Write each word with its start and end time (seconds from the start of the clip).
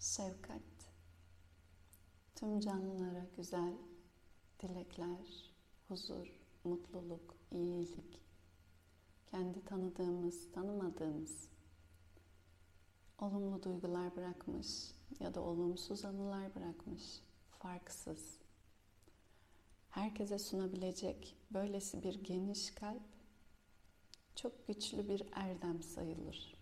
şefkat, 0.00 0.62
tüm 2.34 2.60
canlılara 2.60 3.26
güzel 3.36 3.74
dilekler, 4.60 5.52
huzur, 5.88 6.40
mutluluk, 6.64 7.36
iyilik, 7.50 8.20
kendi 9.26 9.64
tanıdığımız, 9.64 10.52
tanımadığımız 10.52 11.48
olumlu 13.18 13.62
duygular 13.62 14.16
bırakmış 14.16 14.68
ya 15.20 15.34
da 15.34 15.40
olumsuz 15.40 16.04
anılar 16.04 16.54
bırakmış, 16.54 17.20
farksız. 17.58 18.38
Herkese 19.90 20.38
sunabilecek 20.38 21.36
böylesi 21.50 22.02
bir 22.02 22.24
geniş 22.24 22.70
kalp 22.70 23.02
çok 24.34 24.66
güçlü 24.66 25.08
bir 25.08 25.22
erdem 25.32 25.82
sayılır. 25.82 26.54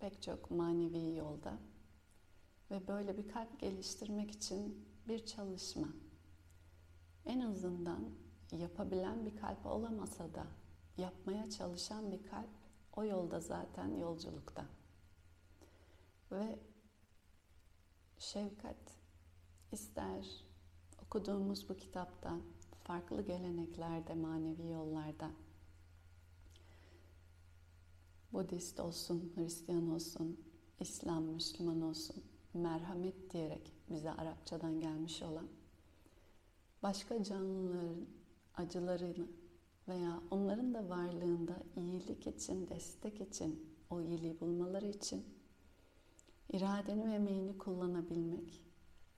Pek 0.00 0.22
çok 0.22 0.50
manevi 0.50 1.16
yolda 1.16 1.58
ve 2.70 2.88
böyle 2.88 3.16
bir 3.16 3.28
kalp 3.28 3.60
geliştirmek 3.60 4.30
için 4.30 4.86
bir 5.08 5.26
çalışma. 5.26 5.88
En 7.26 7.40
azından 7.40 8.10
yapabilen 8.52 9.26
bir 9.26 9.36
kalp 9.36 9.66
olamasa 9.66 10.34
da 10.34 10.46
yapmaya 10.96 11.50
çalışan 11.50 12.12
bir 12.12 12.22
kalp 12.22 12.50
o 12.96 13.04
yolda 13.04 13.40
zaten 13.40 13.96
yolculukta. 13.96 14.66
Ve 16.32 16.58
şefkat 18.18 18.98
ister 19.72 20.44
okuduğumuz 21.02 21.68
bu 21.68 21.76
kitapta 21.76 22.36
farklı 22.84 23.22
geleneklerde, 23.22 24.14
manevi 24.14 24.68
yollarda 24.68 25.30
Budist 28.32 28.80
olsun, 28.80 29.32
Hristiyan 29.34 29.90
olsun, 29.90 30.40
İslam, 30.80 31.24
Müslüman 31.24 31.80
olsun, 31.80 32.24
merhamet 32.58 33.30
diyerek 33.30 33.72
bize 33.90 34.10
Arapçadan 34.10 34.80
gelmiş 34.80 35.22
olan 35.22 35.48
başka 36.82 37.22
canlıların 37.22 38.06
acılarını 38.54 39.26
veya 39.88 40.20
onların 40.30 40.74
da 40.74 40.88
varlığında 40.88 41.56
iyilik 41.76 42.26
için, 42.26 42.68
destek 42.68 43.20
için, 43.20 43.74
o 43.90 44.00
iyiliği 44.00 44.40
bulmaları 44.40 44.86
için 44.86 45.24
iradeni 46.52 47.06
ve 47.06 47.12
emeğini 47.12 47.58
kullanabilmek 47.58 48.62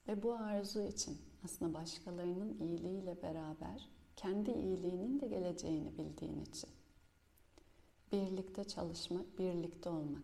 ve 0.09 0.23
bu 0.23 0.35
arzu 0.35 0.83
için 0.83 1.19
aslında 1.45 1.75
başkalarının 1.75 2.59
iyiliğiyle 2.59 3.23
beraber 3.23 3.89
kendi 4.17 4.51
iyiliğinin 4.51 5.21
de 5.21 5.29
geleceğini 5.29 5.99
bildiğin 5.99 6.41
için 6.41 6.71
birlikte 8.13 8.65
çalışmak, 8.65 9.39
birlikte 9.39 9.89
olmak. 9.89 10.23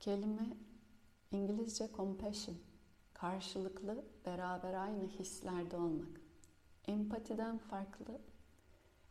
Kelime 0.00 0.56
İngilizce 1.30 1.88
compassion, 1.96 2.56
karşılıklı, 3.14 4.04
beraber 4.26 4.74
aynı 4.74 5.06
hislerde 5.06 5.76
olmak. 5.76 6.20
Empatiden 6.86 7.58
farklı. 7.58 8.20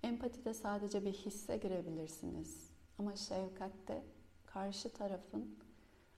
Empatide 0.03 0.53
sadece 0.53 1.05
bir 1.05 1.13
hisse 1.13 1.57
girebilirsiniz. 1.57 2.69
Ama 2.99 3.15
şefkatte 3.15 4.03
karşı 4.45 4.93
tarafın 4.93 5.57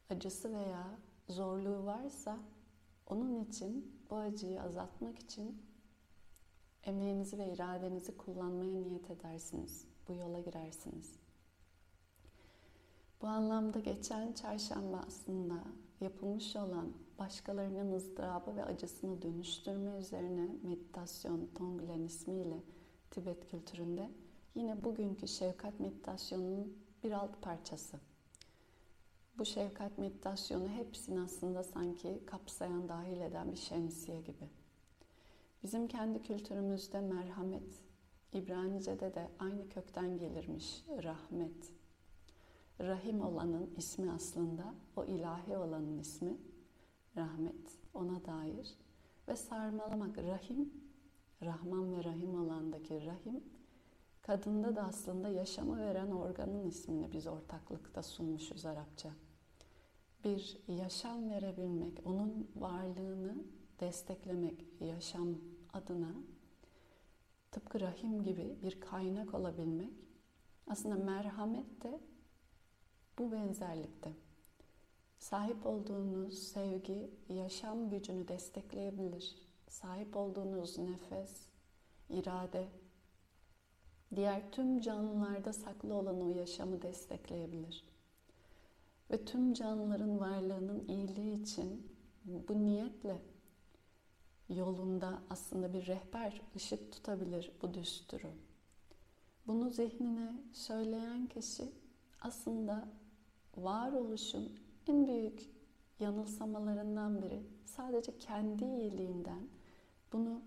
acısı 0.10 0.54
veya 0.54 0.88
zorluğu 1.28 1.86
varsa 1.86 2.38
onun 3.08 3.44
için 3.44 4.02
bu 4.10 4.16
acıyı 4.16 4.62
azaltmak 4.62 5.20
için 5.20 5.62
emeğinizi 6.84 7.38
ve 7.38 7.54
iradenizi 7.54 8.18
kullanmaya 8.18 8.82
niyet 8.82 9.12
edersiniz. 9.12 9.86
Bu 10.08 10.14
yola 10.14 10.40
girersiniz. 10.40 11.20
Bu 13.22 13.28
anlamda 13.28 13.80
geçen 13.80 14.34
çarşamba 14.34 15.04
aslında 15.08 15.64
yapılmış 16.02 16.56
olan 16.56 16.94
başkalarının 17.20 17.94
ızdırabı 17.94 18.56
ve 18.56 18.66
acısını 18.66 19.22
dönüştürme 19.22 19.98
üzerine 20.00 20.48
meditasyon 20.64 21.50
Tonglen 21.56 22.02
ismiyle 22.02 22.64
Tibet 23.12 23.52
kültüründe 23.52 24.10
yine 24.56 24.84
bugünkü 24.84 25.28
şefkat 25.28 25.80
meditasyonunun 25.80 26.78
bir 27.04 27.12
alt 27.12 27.42
parçası. 27.42 27.98
Bu 29.38 29.46
şefkat 29.46 29.98
meditasyonu 29.98 30.68
hepsini 30.68 31.22
aslında 31.22 31.64
sanki 31.64 32.26
kapsayan, 32.26 32.90
dahil 32.90 33.22
eden 33.22 33.52
bir 33.52 33.58
şemsiye 33.58 34.22
gibi. 34.22 34.50
Bizim 35.64 35.88
kendi 35.88 36.22
kültürümüzde 36.22 37.02
merhamet, 37.02 37.84
İbranice'de 38.34 39.16
de 39.16 39.28
aynı 39.40 39.70
kökten 39.70 40.18
gelirmiş 40.18 40.84
rahmet. 41.04 41.79
Rahim 42.80 43.22
olanın 43.22 43.74
ismi 43.78 44.12
aslında 44.12 44.74
o 44.96 45.06
ilahi 45.06 45.58
olanın 45.58 45.98
ismi 45.98 46.38
rahmet 47.16 47.80
ona 47.94 48.26
dair 48.26 48.78
ve 49.28 49.36
sarmalamak 49.36 50.18
rahim 50.18 50.74
Rahman 51.44 51.94
ve 51.94 52.04
Rahim 52.04 52.42
olandaki 52.42 53.06
rahim 53.06 53.44
kadında 54.22 54.76
da 54.76 54.84
aslında 54.84 55.30
yaşamı 55.30 55.80
veren 55.80 56.12
organın 56.12 56.64
ismini 56.64 57.12
biz 57.12 57.28
ortaklıkta 57.28 58.04
sunmuşuz 58.04 58.66
Arapça. 58.66 59.10
Bir 60.24 60.58
yaşam 60.68 61.30
verebilmek, 61.30 62.02
onun 62.06 62.52
varlığını 62.56 63.44
desteklemek 63.80 64.66
yaşam 64.80 65.38
adına 65.74 66.12
tıpkı 67.52 67.80
rahim 67.80 68.24
gibi 68.24 68.58
bir 68.64 68.82
kaynak 68.82 69.34
olabilmek 69.34 69.94
aslında 70.68 70.96
merhamet 70.96 71.84
de 71.84 72.00
bu 73.20 73.32
benzerlikte. 73.32 74.12
Sahip 75.18 75.66
olduğunuz 75.66 76.40
sevgi 76.40 77.10
yaşam 77.30 77.90
gücünü 77.90 78.28
destekleyebilir. 78.28 79.36
Sahip 79.68 80.18
olduğunuz 80.18 80.78
nefes, 80.78 81.48
irade, 82.10 82.68
diğer 84.16 84.52
tüm 84.52 84.82
canlılarda 84.82 85.54
saklı 85.54 85.94
olan 85.94 86.22
o 86.22 86.30
yaşamı 86.30 86.82
destekleyebilir. 86.82 87.84
Ve 89.12 89.26
tüm 89.26 89.54
canlıların 89.54 90.20
varlığının 90.20 90.88
iyiliği 90.88 91.42
için 91.42 91.92
bu 92.26 92.66
niyetle 92.66 93.22
yolunda 94.50 95.22
aslında 95.30 95.74
bir 95.74 95.88
rehber 95.88 96.42
ışık 96.56 96.92
tutabilir 96.92 97.52
bu 97.62 97.74
düsturu. 97.74 98.32
Bunu 99.48 99.70
zihnine 99.70 100.34
söyleyen 100.54 101.28
kişi 101.28 101.72
aslında 102.22 102.88
varoluşun 103.58 104.60
en 104.88 105.08
büyük 105.08 105.50
yanılsamalarından 106.00 107.22
biri 107.22 107.44
sadece 107.66 108.18
kendi 108.20 108.66
iyiliğinden 108.66 109.48
bunu 110.14 110.42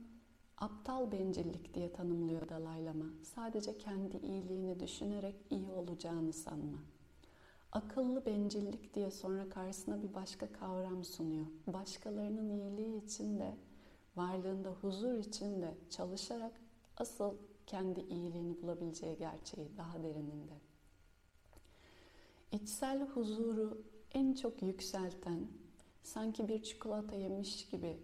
aptal 0.58 1.12
bencillik 1.12 1.74
diye 1.74 1.92
tanımlıyor 1.92 2.48
Dalai 2.48 2.84
Lama. 2.84 3.04
Sadece 3.22 3.78
kendi 3.78 4.16
iyiliğini 4.16 4.80
düşünerek 4.80 5.36
iyi 5.50 5.70
olacağını 5.70 6.32
sanma. 6.32 6.78
Akıllı 7.72 8.26
bencillik 8.26 8.94
diye 8.94 9.10
sonra 9.10 9.48
karşısına 9.48 10.02
bir 10.02 10.14
başka 10.14 10.52
kavram 10.52 11.04
sunuyor. 11.04 11.46
Başkalarının 11.66 12.50
iyiliği 12.50 13.04
için 13.04 13.38
de 13.38 13.56
varlığında 14.16 14.70
huzur 14.70 15.18
içinde 15.18 15.74
çalışarak 15.90 16.52
asıl 16.96 17.34
kendi 17.66 18.00
iyiliğini 18.00 18.62
bulabileceği 18.62 19.16
gerçeği 19.16 19.76
daha 19.76 20.02
derininde. 20.02 20.71
İçsel 22.52 23.00
huzuru 23.00 23.82
en 24.14 24.34
çok 24.34 24.62
yükselten, 24.62 25.46
sanki 26.02 26.48
bir 26.48 26.62
çikolata 26.62 27.16
yemiş 27.16 27.68
gibi 27.68 27.96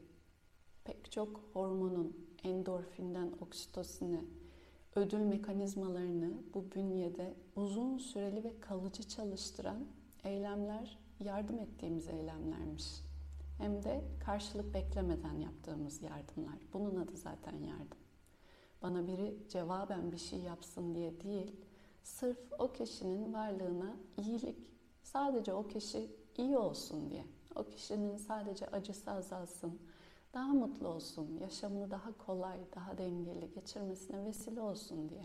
pek 0.85 1.13
çok 1.13 1.41
hormonun 1.53 2.17
endorfinden 2.45 3.33
oksitosine, 3.41 4.25
ödül 4.97 5.19
mekanizmalarını 5.19 6.33
bu 6.55 6.73
bünyede 6.75 7.35
uzun 7.57 7.99
süreli 7.99 8.45
ve 8.45 8.61
kalıcı 8.61 9.03
çalıştıran 9.09 9.87
eylemler 10.25 10.99
yardım 11.21 11.59
ettiğimiz 11.59 12.09
eylemlermiş. 12.09 13.03
Hem 13.59 13.83
de 13.83 14.05
karşılık 14.25 14.75
beklemeden 14.75 15.35
yaptığımız 15.35 16.03
yardımlar. 16.03 16.59
Bunun 16.73 16.97
adı 16.97 17.17
zaten 17.17 17.57
yardım. 17.57 17.99
Bana 18.83 19.07
biri 19.07 19.37
cevaben 19.49 20.13
bir 20.13 20.19
şey 20.19 20.39
yapsın 20.39 20.95
diye 20.95 21.21
değil, 21.21 21.57
sırf 22.03 22.39
o 22.59 22.73
kişinin 22.73 23.33
varlığına 23.33 23.97
iyilik, 24.17 24.59
sadece 25.03 25.53
o 25.53 25.69
kişi 25.69 26.11
iyi 26.37 26.59
olsun 26.59 27.11
diye. 27.11 27.25
O 27.55 27.65
kişinin 27.65 28.17
sadece 28.17 28.67
acısı 28.67 29.11
azalsın, 29.11 29.79
daha 30.35 30.53
mutlu 30.53 30.89
olsun, 30.89 31.39
yaşamını 31.41 31.91
daha 31.91 32.19
kolay, 32.19 32.59
daha 32.75 32.99
dengeli 32.99 33.51
geçirmesine 33.51 34.25
vesile 34.25 34.61
olsun 34.61 35.09
diye. 35.09 35.25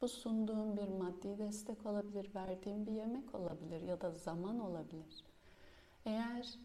Bu 0.00 0.08
sunduğum 0.08 0.76
bir 0.76 0.88
maddi 0.88 1.38
destek 1.38 1.86
olabilir, 1.86 2.34
verdiğim 2.34 2.86
bir 2.86 2.92
yemek 2.92 3.34
olabilir 3.34 3.80
ya 3.80 4.00
da 4.00 4.10
zaman 4.10 4.60
olabilir. 4.60 5.24
Eğer 6.04 6.58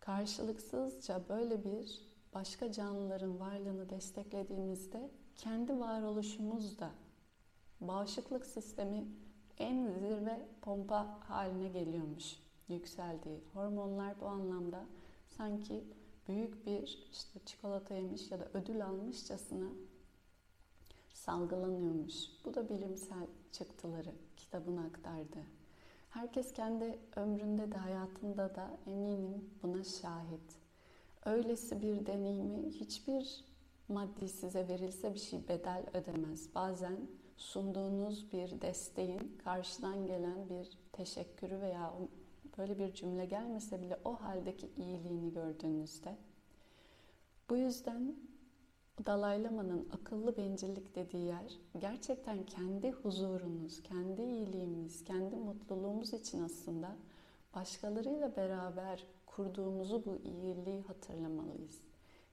karşılıksızca 0.00 1.28
böyle 1.28 1.64
bir 1.64 2.02
başka 2.34 2.72
canlıların 2.72 3.40
varlığını 3.40 3.90
desteklediğimizde 3.90 5.10
kendi 5.36 5.78
varoluşumuz 5.78 6.78
da 6.78 6.90
bağışıklık 7.80 8.46
sistemi 8.46 9.04
en 9.58 9.92
zirve 9.92 10.48
pompa 10.62 11.20
haline 11.28 11.68
geliyormuş. 11.68 12.36
yükseldiği, 12.68 13.40
hormonlar 13.54 14.20
bu 14.20 14.26
anlamda 14.26 14.84
sanki 15.28 15.84
büyük 16.28 16.66
bir 16.66 17.08
işte 17.12 17.40
çikolata 17.46 17.94
yemiş 17.94 18.30
ya 18.30 18.40
da 18.40 18.48
ödül 18.54 18.86
almışçasına 18.86 19.68
salgılanıyormuş. 21.12 22.14
Bu 22.44 22.54
da 22.54 22.68
bilimsel 22.68 23.26
çıktıları 23.52 24.12
kitabın 24.36 24.76
aktardı. 24.76 25.38
Herkes 26.10 26.52
kendi 26.52 26.98
ömründe 27.16 27.72
de 27.72 27.76
hayatında 27.76 28.54
da 28.54 28.70
eminim 28.86 29.50
buna 29.62 29.84
şahit. 29.84 30.58
Öylesi 31.24 31.82
bir 31.82 32.06
deneyimi 32.06 32.70
hiçbir 32.70 33.44
maddi 33.88 34.28
size 34.28 34.68
verilse 34.68 35.14
bir 35.14 35.18
şey 35.18 35.48
bedel 35.48 35.84
ödemez. 35.94 36.54
Bazen 36.54 36.96
sunduğunuz 37.38 38.32
bir 38.32 38.60
desteğin 38.60 39.38
karşıdan 39.44 40.06
gelen 40.06 40.48
bir 40.48 40.78
teşekkürü 40.92 41.60
veya 41.60 41.94
böyle 42.58 42.78
bir 42.78 42.94
cümle 42.94 43.24
gelmese 43.24 43.82
bile 43.82 43.98
o 44.04 44.14
haldeki 44.14 44.70
iyiliğini 44.76 45.32
gördüğünüzde 45.32 46.16
bu 47.50 47.56
yüzden 47.56 48.16
Dalai 49.06 49.44
Lama'nın 49.44 49.88
akıllı 49.92 50.36
bencillik 50.36 50.94
dediği 50.94 51.26
yer 51.26 51.58
gerçekten 51.78 52.46
kendi 52.46 52.90
huzurunuz, 52.90 53.82
kendi 53.82 54.22
iyiliğimiz, 54.22 55.04
kendi 55.04 55.36
mutluluğumuz 55.36 56.12
için 56.12 56.42
aslında 56.42 56.96
başkalarıyla 57.54 58.36
beraber 58.36 59.04
kurduğumuzu 59.26 60.04
bu 60.04 60.16
iyiliği 60.16 60.82
hatırlamalıyız. 60.82 61.80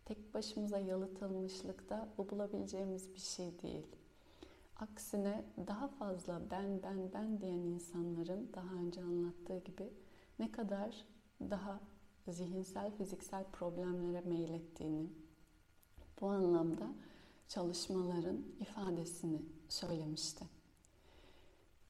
Tek 0.05 0.33
başımıza 0.33 0.79
yalıtılmışlıkta 0.79 2.09
bu 2.17 2.29
bulabileceğimiz 2.29 3.13
bir 3.13 3.19
şey 3.19 3.61
değil. 3.61 3.87
Aksine 4.79 5.45
daha 5.67 5.87
fazla 5.87 6.41
ben 6.51 6.83
ben 6.83 7.13
ben 7.13 7.41
diyen 7.41 7.57
insanların 7.57 8.49
daha 8.53 8.73
önce 8.75 9.01
anlattığı 9.01 9.59
gibi 9.59 9.93
ne 10.39 10.51
kadar 10.51 11.05
daha 11.41 11.79
zihinsel, 12.27 12.91
fiziksel 12.91 13.43
problemlere 13.43 14.21
meylettiğini, 14.21 15.09
bu 16.21 16.27
anlamda 16.27 16.87
çalışmaların 17.47 18.37
ifadesini 18.59 19.41
söylemişti. 19.69 20.45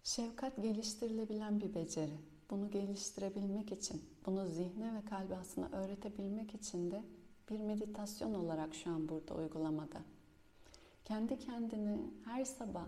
Şefkat 0.03 0.55
geliştirilebilen 0.55 1.61
bir 1.61 1.73
beceri. 1.73 2.19
Bunu 2.49 2.71
geliştirebilmek 2.71 3.71
için, 3.71 4.01
bunu 4.25 4.47
zihne 4.47 4.93
ve 4.93 5.05
kalbe 5.05 5.37
aslında 5.37 5.77
öğretebilmek 5.77 6.55
için 6.55 6.91
de 6.91 7.03
bir 7.49 7.59
meditasyon 7.59 8.33
olarak 8.33 8.75
şu 8.75 8.91
an 8.91 9.09
burada 9.09 9.35
uygulamada. 9.35 10.14
Kendi 11.05 11.39
kendini 11.39 12.13
her 12.25 12.45
sabah 12.45 12.87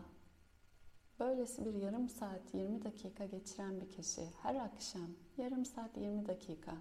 böylesi 1.20 1.66
bir 1.66 1.74
yarım 1.74 2.10
saat 2.10 2.54
20 2.54 2.84
dakika 2.84 3.26
geçiren 3.26 3.82
bir 3.82 3.90
kişi 3.90 4.22
her 4.42 4.56
akşam 4.56 5.08
yarım 5.38 5.66
saat 5.66 5.98
20 5.98 6.26
dakika 6.26 6.72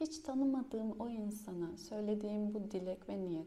hiç 0.00 0.18
tanımadığım 0.18 1.00
o 1.00 1.08
insana 1.08 1.76
söylediğim 1.76 2.54
bu 2.54 2.70
dilek 2.70 3.08
ve 3.08 3.20
niyet 3.20 3.46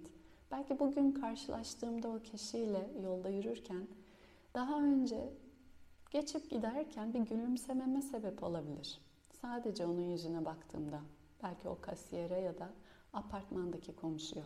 belki 0.51 0.79
bugün 0.79 1.11
karşılaştığımda 1.11 2.09
o 2.09 2.19
kişiyle 2.19 2.91
yolda 3.03 3.29
yürürken 3.29 3.87
daha 4.53 4.83
önce 4.83 5.33
geçip 6.11 6.49
giderken 6.49 7.13
bir 7.13 7.19
gülümsememe 7.19 8.01
sebep 8.01 8.43
olabilir. 8.43 9.01
Sadece 9.41 9.85
onun 9.85 10.09
yüzüne 10.09 10.45
baktığımda 10.45 11.01
belki 11.43 11.69
o 11.69 11.81
kasiyere 11.81 12.39
ya 12.39 12.57
da 12.57 12.69
apartmandaki 13.13 13.95
komşuya. 13.95 14.45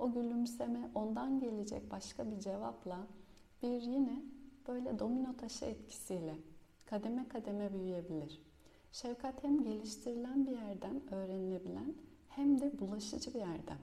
O 0.00 0.12
gülümseme 0.12 0.90
ondan 0.94 1.40
gelecek 1.40 1.90
başka 1.90 2.30
bir 2.30 2.40
cevapla 2.40 3.06
bir 3.62 3.82
yine 3.82 4.22
böyle 4.68 4.98
domino 4.98 5.36
taşı 5.36 5.64
etkisiyle 5.64 6.34
kademe 6.86 7.28
kademe 7.28 7.72
büyüyebilir. 7.72 8.42
Şefkat 8.92 9.44
hem 9.44 9.62
geliştirilen 9.62 10.46
bir 10.46 10.50
yerden 10.50 11.12
öğrenilebilen 11.14 11.94
hem 12.28 12.60
de 12.60 12.78
bulaşıcı 12.78 13.34
bir 13.34 13.38
yerden. 13.38 13.78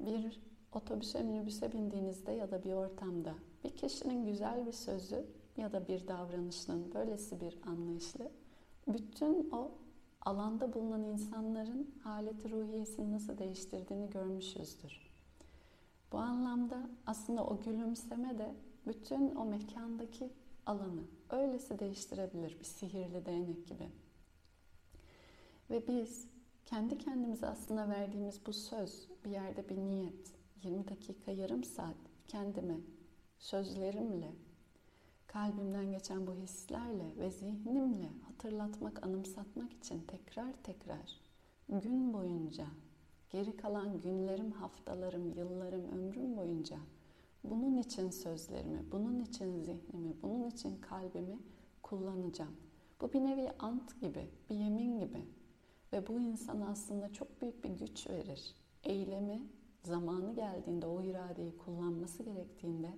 Bir 0.00 0.40
otobüse 0.72 1.22
minibüse 1.22 1.72
bindiğinizde 1.72 2.32
ya 2.32 2.50
da 2.50 2.64
bir 2.64 2.72
ortamda 2.72 3.34
bir 3.64 3.70
kişinin 3.70 4.26
güzel 4.26 4.66
bir 4.66 4.72
sözü 4.72 5.26
ya 5.56 5.72
da 5.72 5.88
bir 5.88 6.08
davranışının 6.08 6.94
böylesi 6.94 7.40
bir 7.40 7.58
anlayışlı 7.66 8.30
bütün 8.88 9.50
o 9.50 9.70
alanda 10.20 10.74
bulunan 10.74 11.02
insanların 11.02 11.94
haleti 12.04 12.50
ruhiyesini 12.50 13.12
nasıl 13.12 13.38
değiştirdiğini 13.38 14.10
görmüşüzdür. 14.10 15.09
Bu 16.12 16.18
anlamda 16.18 16.90
aslında 17.06 17.44
o 17.44 17.60
gülümseme 17.60 18.38
de 18.38 18.54
bütün 18.86 19.34
o 19.34 19.44
mekandaki 19.44 20.30
alanı 20.66 21.02
öylesi 21.30 21.78
değiştirebilir 21.78 22.58
bir 22.58 22.64
sihirli 22.64 23.26
değnek 23.26 23.66
gibi. 23.66 23.88
Ve 25.70 25.88
biz 25.88 26.28
kendi 26.66 26.98
kendimize 26.98 27.46
aslında 27.46 27.88
verdiğimiz 27.88 28.46
bu 28.46 28.52
söz, 28.52 29.08
bir 29.24 29.30
yerde 29.30 29.68
bir 29.68 29.76
niyet, 29.76 30.32
20 30.62 30.88
dakika, 30.88 31.30
yarım 31.30 31.64
saat 31.64 31.96
kendime 32.28 32.76
sözlerimle, 33.38 34.32
kalbimden 35.26 35.92
geçen 35.92 36.26
bu 36.26 36.34
hislerle 36.34 37.16
ve 37.18 37.30
zihnimle 37.30 38.08
hatırlatmak, 38.26 39.06
anımsatmak 39.06 39.72
için 39.72 40.00
tekrar 40.00 40.52
tekrar 40.62 41.20
gün 41.68 42.12
boyunca, 42.12 42.66
geri 43.30 43.56
kalan 43.56 44.00
günlerim, 44.00 44.52
haftalarım, 44.52 45.32
yıllarım, 45.34 45.84
ömrüm 45.84 46.36
boyunca 46.36 46.76
bunun 47.44 47.76
için 47.76 48.10
sözlerimi, 48.10 48.92
bunun 48.92 49.20
için 49.20 49.60
zihnimi, 49.60 50.14
bunun 50.22 50.44
için 50.44 50.80
kalbimi 50.80 51.38
kullanacağım. 51.82 52.56
Bu 53.00 53.12
bir 53.12 53.20
nevi 53.20 53.50
ant 53.58 54.00
gibi, 54.00 54.30
bir 54.50 54.54
yemin 54.54 54.98
gibi. 54.98 55.24
Ve 55.92 56.06
bu 56.06 56.20
insana 56.20 56.68
aslında 56.68 57.12
çok 57.12 57.42
büyük 57.42 57.64
bir 57.64 57.70
güç 57.70 58.10
verir. 58.10 58.54
Eylemi 58.84 59.42
zamanı 59.82 60.34
geldiğinde 60.34 60.86
o 60.86 61.02
iradeyi 61.02 61.56
kullanması 61.56 62.22
gerektiğinde 62.22 62.90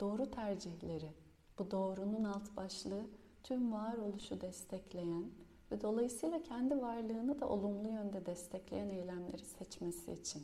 doğru 0.00 0.30
tercihleri, 0.30 1.12
bu 1.58 1.70
doğrunun 1.70 2.24
alt 2.24 2.56
başlığı 2.56 3.06
tüm 3.42 3.72
varoluşu 3.72 4.40
destekleyen 4.40 5.24
ve 5.72 5.80
dolayısıyla 5.80 6.42
kendi 6.42 6.82
varlığını 6.82 7.40
da 7.40 7.48
olumlu 7.48 7.88
yönde 7.88 8.26
destekleyen 8.26 8.88
eylemleri 8.88 9.44
seçmesi 9.44 10.12
için. 10.12 10.42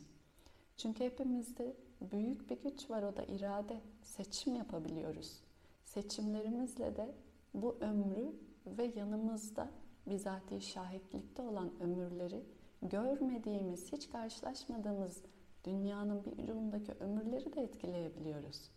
Çünkü 0.77 1.03
hepimizde 1.03 1.75
büyük 2.01 2.49
bir 2.49 2.61
güç 2.61 2.89
var 2.89 3.03
o 3.03 3.15
da 3.15 3.23
irade. 3.23 3.81
Seçim 4.03 4.55
yapabiliyoruz. 4.55 5.39
Seçimlerimizle 5.85 6.95
de 6.95 7.15
bu 7.53 7.77
ömrü 7.81 8.35
ve 8.65 8.91
yanımızda 8.95 9.69
bizatihi 10.07 10.61
şahitlikte 10.61 11.41
olan 11.41 11.71
ömürleri 11.79 12.43
görmediğimiz, 12.81 13.91
hiç 13.91 14.09
karşılaşmadığımız 14.09 15.21
dünyanın 15.65 16.25
bir 16.25 16.43
ucundaki 16.43 16.91
ömürleri 16.91 17.53
de 17.53 17.61
etkileyebiliyoruz. 17.61 18.71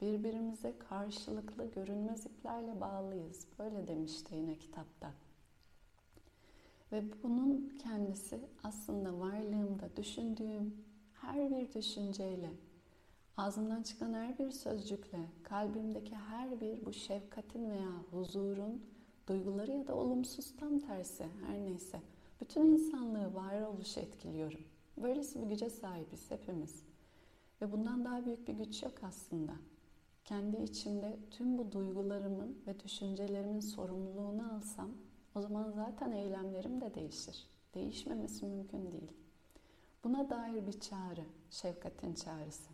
Birbirimize 0.00 0.78
karşılıklı 0.78 1.70
görünmez 1.70 2.26
iplerle 2.26 2.80
bağlıyız. 2.80 3.46
Böyle 3.58 3.88
demişti 3.88 4.34
yine 4.34 4.58
kitapta. 4.58 5.10
Ve 6.94 7.04
bunun 7.22 7.72
kendisi 7.78 8.40
aslında 8.62 9.20
varlığımda 9.20 9.96
düşündüğüm 9.96 10.74
her 11.12 11.50
bir 11.50 11.72
düşünceyle, 11.72 12.50
ağzımdan 13.36 13.82
çıkan 13.82 14.12
her 14.12 14.38
bir 14.38 14.50
sözcükle, 14.50 15.18
kalbimdeki 15.42 16.14
her 16.16 16.60
bir 16.60 16.84
bu 16.84 16.92
şefkatin 16.92 17.70
veya 17.70 17.90
huzurun 18.10 18.82
duyguları 19.28 19.72
ya 19.72 19.86
da 19.86 19.94
olumsuz 19.94 20.56
tam 20.56 20.78
tersi 20.78 21.26
her 21.46 21.58
neyse 21.58 22.00
bütün 22.40 22.66
insanlığı 22.66 23.34
varoluşu 23.34 24.00
etkiliyorum. 24.00 24.60
Böylesi 24.96 25.42
bir 25.42 25.46
güce 25.46 25.70
sahibiz 25.70 26.30
hepimiz. 26.30 26.82
Ve 27.62 27.72
bundan 27.72 28.04
daha 28.04 28.26
büyük 28.26 28.48
bir 28.48 28.54
güç 28.54 28.82
yok 28.82 28.94
aslında. 29.02 29.52
Kendi 30.24 30.56
içimde 30.56 31.18
tüm 31.30 31.58
bu 31.58 31.72
duygularımın 31.72 32.58
ve 32.66 32.80
düşüncelerimin 32.80 33.60
sorumluluğunu 33.60 34.52
alsam 34.52 34.90
o 35.34 35.40
zaman 35.40 35.70
zaten 35.70 36.12
eylemlerim 36.12 36.80
de 36.80 36.94
değişir. 36.94 37.46
Değişmemesi 37.74 38.46
mümkün 38.46 38.92
değil. 38.92 39.12
Buna 40.04 40.30
dair 40.30 40.66
bir 40.66 40.80
çağrı, 40.80 41.24
şefkatin 41.50 42.14
çağrısı. 42.14 42.70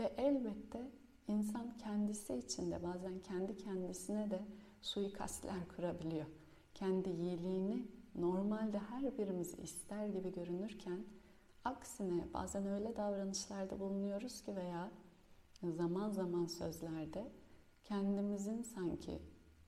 Ve 0.00 0.12
elbette 0.16 0.90
insan 1.28 1.78
kendisi 1.78 2.34
içinde 2.34 2.82
bazen 2.82 3.18
kendi 3.18 3.56
kendisine 3.56 4.30
de 4.30 4.42
suikastler 4.82 5.68
kurabiliyor. 5.76 6.26
Kendi 6.74 7.10
iyiliğini 7.10 7.86
normalde 8.14 8.78
her 8.78 9.18
birimiz 9.18 9.58
ister 9.58 10.06
gibi 10.06 10.32
görünürken 10.32 11.04
aksine 11.64 12.24
bazen 12.34 12.66
öyle 12.66 12.96
davranışlarda 12.96 13.80
bulunuyoruz 13.80 14.42
ki 14.42 14.56
veya 14.56 14.90
zaman 15.62 16.10
zaman 16.10 16.46
sözlerde 16.46 17.32
kendimizin 17.84 18.62
sanki 18.62 19.18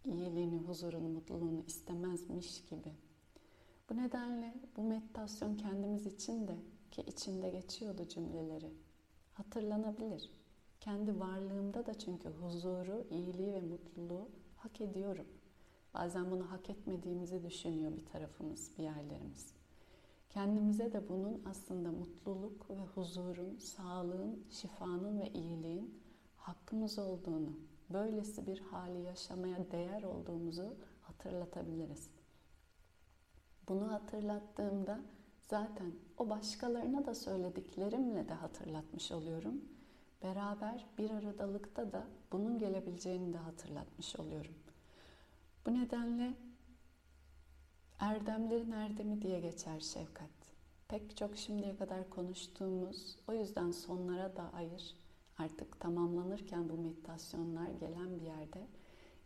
iyiliğini, 0.04 0.58
huzurunu, 0.58 1.08
mutluluğunu 1.08 1.62
istemezmiş 1.66 2.64
gibi. 2.64 2.92
Bu 3.90 3.96
nedenle 3.96 4.54
bu 4.76 4.82
meditasyon 4.82 5.56
kendimiz 5.56 6.06
için 6.06 6.48
de 6.48 6.56
ki 6.90 7.02
içinde 7.02 7.50
geçiyordu 7.50 8.08
cümleleri 8.08 8.72
hatırlanabilir. 9.34 10.30
Kendi 10.80 11.20
varlığımda 11.20 11.86
da 11.86 11.94
çünkü 11.94 12.28
huzuru, 12.28 13.06
iyiliği 13.10 13.52
ve 13.52 13.60
mutluluğu 13.60 14.28
hak 14.56 14.80
ediyorum. 14.80 15.26
Bazen 15.94 16.30
bunu 16.30 16.50
hak 16.50 16.70
etmediğimizi 16.70 17.42
düşünüyor 17.42 17.96
bir 17.96 18.06
tarafımız, 18.06 18.70
bir 18.78 18.82
yerlerimiz. 18.82 19.52
Kendimize 20.30 20.92
de 20.92 21.08
bunun 21.08 21.42
aslında 21.44 21.92
mutluluk 21.92 22.70
ve 22.70 22.78
huzurun, 22.94 23.56
sağlığın, 23.56 24.44
şifanın 24.50 25.20
ve 25.20 25.30
iyiliğin 25.30 26.00
hakkımız 26.36 26.98
olduğunu, 26.98 27.52
böylesi 27.90 28.46
bir 28.46 28.58
hali 28.58 29.02
yaşamaya 29.02 29.70
değer 29.70 30.02
olduğumuzu 30.02 30.76
hatırlatabiliriz. 31.02 32.10
Bunu 33.68 33.92
hatırlattığımda 33.92 35.00
zaten 35.42 35.92
o 36.18 36.30
başkalarına 36.30 37.06
da 37.06 37.14
söylediklerimle 37.14 38.28
de 38.28 38.34
hatırlatmış 38.34 39.12
oluyorum. 39.12 39.64
Beraber 40.22 40.86
bir 40.98 41.10
aradalıkta 41.10 41.92
da 41.92 42.06
bunun 42.32 42.58
gelebileceğini 42.58 43.32
de 43.32 43.38
hatırlatmış 43.38 44.16
oluyorum. 44.16 44.54
Bu 45.66 45.74
nedenle 45.74 46.34
erdemlerin 47.98 48.70
erdemi 48.70 49.22
diye 49.22 49.40
geçer 49.40 49.80
şefkat. 49.80 50.30
Pek 50.88 51.16
çok 51.16 51.36
şimdiye 51.36 51.76
kadar 51.76 52.10
konuştuğumuz, 52.10 53.16
o 53.28 53.32
yüzden 53.32 53.70
sonlara 53.70 54.36
dair 54.36 54.96
artık 55.38 55.80
tamamlanırken 55.80 56.68
bu 56.68 56.76
meditasyonlar 56.76 57.68
gelen 57.68 58.20
bir 58.20 58.26
yerde 58.26 58.66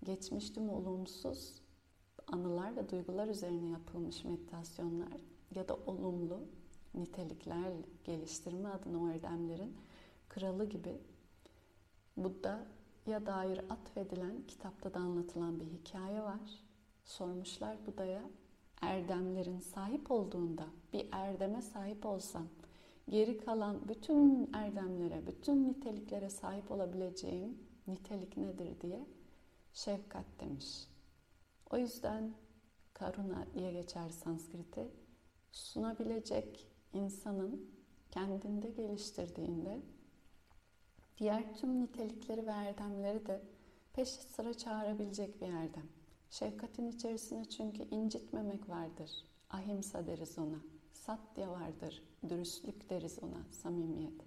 geçmiş 0.05 0.51
tüm 0.51 0.71
olumsuz 0.71 1.63
anılar 2.27 2.77
ve 2.77 2.89
duygular 2.89 3.29
üzerine 3.29 3.71
yapılmış 3.71 4.25
meditasyonlar 4.25 5.21
ya 5.55 5.69
da 5.69 5.77
olumlu 5.87 6.41
nitelikler 6.95 7.73
geliştirme 8.05 8.69
adına 8.69 9.03
o 9.03 9.09
erdemlerin 9.09 9.77
kralı 10.29 10.65
gibi 10.65 11.01
Buddha'ya 12.17 13.27
dair 13.27 13.59
atfedilen 13.71 14.43
kitapta 14.49 14.95
da 14.95 14.99
anlatılan 14.99 15.61
bir 15.61 15.67
hikaye 15.67 16.23
var. 16.23 16.65
Sormuşlar 17.05 17.87
Buda'ya 17.87 18.23
erdemlerin 18.81 19.61
sahip 19.61 20.11
olduğunda 20.11 20.67
bir 20.93 21.09
erdeme 21.13 21.63
sahip 21.63 22.07
olsan 22.07 22.47
geri 23.09 23.39
kalan 23.39 23.89
bütün 23.89 24.51
erdemlere, 24.53 25.27
bütün 25.27 25.69
niteliklere 25.69 26.31
sahip 26.31 26.71
olabileceğim 26.71 27.59
nitelik 27.87 28.37
nedir 28.37 28.81
diye 28.81 29.07
şefkat 29.73 30.25
demiş. 30.41 30.89
O 31.71 31.77
yüzden 31.77 32.35
karuna 32.95 33.47
diye 33.55 33.73
geçer 33.73 34.09
Sanskrit'e 34.11 34.89
sunabilecek 35.53 36.67
insanın 36.93 37.71
kendinde 38.11 38.71
geliştirdiğinde 38.71 39.81
diğer 41.19 41.55
tüm 41.55 41.83
nitelikleri 41.83 42.47
ve 42.47 42.51
erdemleri 42.51 43.27
de 43.27 43.43
peş 43.93 44.09
sıra 44.09 44.55
çağırabilecek 44.55 45.41
bir 45.41 45.47
erdem. 45.47 45.89
Şefkatin 46.31 46.89
içerisinde 46.89 47.45
çünkü 47.45 47.83
incitmemek 47.83 48.69
vardır. 48.69 49.11
Ahimsa 49.51 50.07
deriz 50.07 50.39
ona. 50.39 50.59
Satya 51.07 51.51
vardır. 51.51 52.03
Dürüstlük 52.29 52.91
deriz 52.91 53.19
ona. 53.23 53.45
Samimiyet. 53.51 54.23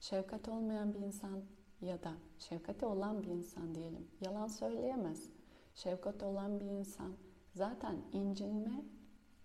Şefkat 0.00 0.48
olmayan 0.48 0.94
bir 0.94 0.98
insan 0.98 1.42
ya 1.80 2.02
da 2.02 2.12
şefkati 2.38 2.86
olan 2.86 3.22
bir 3.22 3.28
insan 3.28 3.74
diyelim. 3.74 4.10
Yalan 4.20 4.46
söyleyemez. 4.46 5.28
Şefkat 5.74 6.22
olan 6.22 6.60
bir 6.60 6.64
insan 6.64 7.16
zaten 7.54 7.96
incinme 8.12 8.84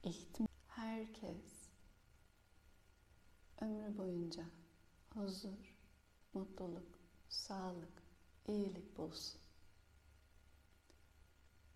ihtimali 0.04 0.50
herkes 0.68 1.70
ömrü 3.62 3.98
boyunca 3.98 4.44
huzur, 5.14 5.76
mutluluk, 6.34 7.00
sağlık, 7.30 8.04
iyilik 8.48 8.98
bulsun. 8.98 9.42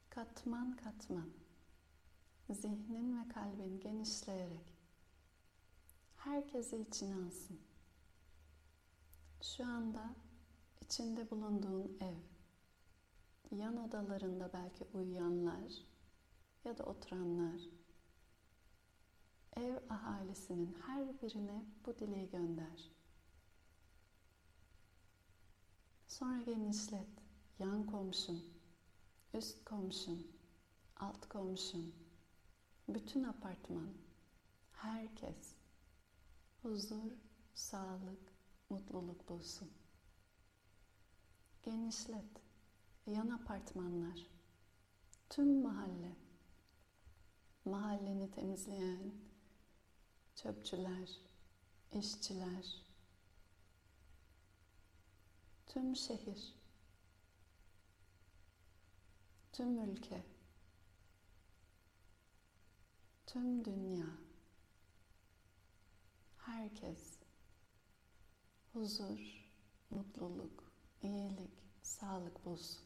Katman 0.09 0.75
katman 0.75 1.29
zihnin 2.49 3.19
ve 3.19 3.27
kalbin 3.29 3.79
genişleyerek 3.79 4.78
herkesi 6.19 6.77
içine 6.77 7.15
alsın. 7.15 7.59
Şu 9.41 9.65
anda 9.65 10.15
içinde 10.81 11.31
bulunduğun 11.31 11.97
ev, 12.01 12.15
yan 13.57 13.77
odalarında 13.77 14.53
belki 14.53 14.85
uyuyanlar 14.93 15.73
ya 16.65 16.77
da 16.77 16.83
oturanlar, 16.83 17.61
ev 19.57 19.77
ahalisinin 19.89 20.77
her 20.87 21.21
birine 21.21 21.65
bu 21.85 21.99
dileği 21.99 22.29
gönder. 22.29 22.91
Sonra 26.07 26.41
genişlet. 26.41 27.07
Yan 27.59 27.85
komşun, 27.85 28.43
üst 29.33 29.65
komşun, 29.65 30.27
alt 30.95 31.29
komşun, 31.29 31.95
bütün 32.87 33.23
apartman, 33.23 33.93
herkes 34.71 35.58
huzur, 36.63 37.11
sağlık, 37.53 38.33
mutluluk 38.69 39.29
bulsun. 39.29 39.71
Genişlet. 41.63 42.49
Yan 43.05 43.29
apartmanlar, 43.29 44.27
tüm 45.29 45.63
mahalle, 45.63 46.15
mahalleni 47.65 48.31
temizleyen 48.31 49.13
çöpçüler, 50.35 51.09
işçiler, 51.91 52.85
tüm 55.65 55.95
şehir, 55.95 56.53
tüm 59.51 59.77
ülke, 59.77 60.25
tüm 63.25 63.65
dünya, 63.65 64.28
herkes 66.49 67.17
huzur, 68.73 69.19
mutluluk, 69.89 70.63
iyilik, 71.01 71.63
sağlık 71.81 72.45
bulsun. 72.45 72.83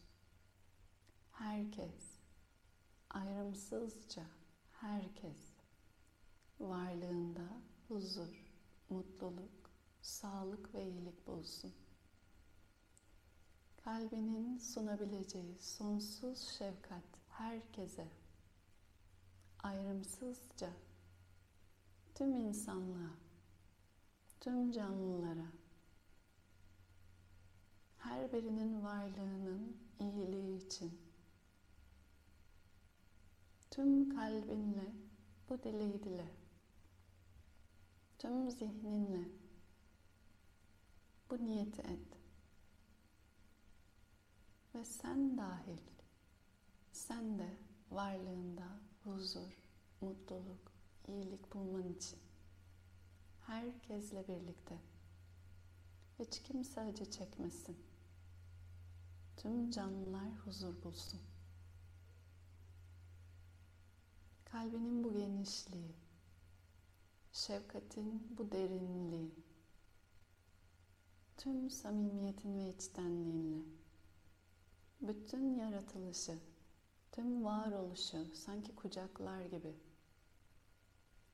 Herkes, 1.32 2.20
ayrımsızca 3.10 4.24
herkes 4.72 5.53
varlığında 6.60 7.48
huzur, 7.88 8.51
mutluluk, 8.89 9.72
sağlık 10.01 10.74
ve 10.74 10.89
iyilik 10.89 11.27
bulsun. 11.27 11.74
Kalbinin 13.84 14.58
sunabileceği 14.58 15.58
sonsuz 15.60 16.39
şefkat 16.39 17.03
herkese, 17.29 18.08
ayrımsızca 19.60 20.70
tüm 22.15 22.36
insanlığa, 22.36 23.23
tüm 24.43 24.71
canlılara, 24.71 25.51
her 27.97 28.31
birinin 28.31 28.83
varlığının 28.83 29.77
iyiliği 30.00 30.65
için 30.65 31.01
tüm 33.71 34.09
kalbinle 34.09 34.93
bu 35.50 35.63
dileği 35.63 36.03
dile. 36.03 36.27
Tüm 38.19 38.50
zihninle 38.51 39.29
bu 41.29 41.45
niyeti 41.45 41.81
et. 41.81 42.17
Ve 44.75 44.85
sen 44.85 45.38
dahil, 45.38 45.81
sen 46.91 47.39
de 47.39 47.57
varlığında 47.91 48.79
huzur, 49.03 49.62
mutluluk, 50.01 50.71
iyilik 51.07 51.53
bulman 51.53 51.88
için 51.88 52.23
herkesle 53.47 54.27
birlikte 54.27 54.77
hiç 56.19 56.43
kimse 56.43 56.81
acı 56.81 57.12
çekmesin. 57.12 57.77
Tüm 59.38 59.71
canlılar 59.71 60.31
huzur 60.45 60.83
bulsun. 60.83 61.21
Kalbinin 64.45 65.03
bu 65.03 65.13
genişliği, 65.13 65.95
şefkatin 67.31 68.38
bu 68.38 68.51
derinliği, 68.51 69.31
tüm 71.38 71.69
samimiyetin 71.69 72.57
ve 72.57 72.69
içtenliğinle, 72.69 73.63
bütün 75.01 75.55
yaratılışı, 75.55 76.39
tüm 77.12 77.43
varoluşu 77.43 78.35
sanki 78.35 78.75
kucaklar 78.75 79.41
gibi 79.41 79.73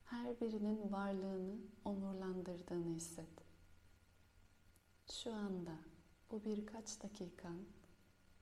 her 0.09 0.41
birinin 0.41 0.91
varlığını 0.91 1.57
onurlandırdığını 1.85 2.95
hisset. 2.95 3.29
Şu 5.11 5.33
anda 5.33 5.75
bu 6.31 6.45
birkaç 6.45 7.03
dakikan 7.03 7.65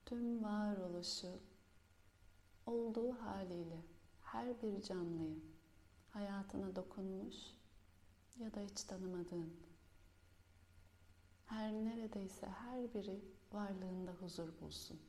tüm 0.06 0.44
varoluşu 0.44 1.40
olduğu 2.66 3.14
haliyle 3.14 3.82
her 4.22 4.62
bir 4.62 4.82
canlıyı 4.82 5.40
hayatına 6.10 6.76
dokunmuş 6.76 7.36
ya 8.40 8.54
da 8.54 8.60
hiç 8.60 8.84
tanımadığın 8.84 9.54
her 11.46 11.74
neredeyse 11.74 12.48
her 12.48 12.94
biri 12.94 13.22
varlığında 13.52 14.12
huzur 14.12 14.62
bulsun. 14.62 15.00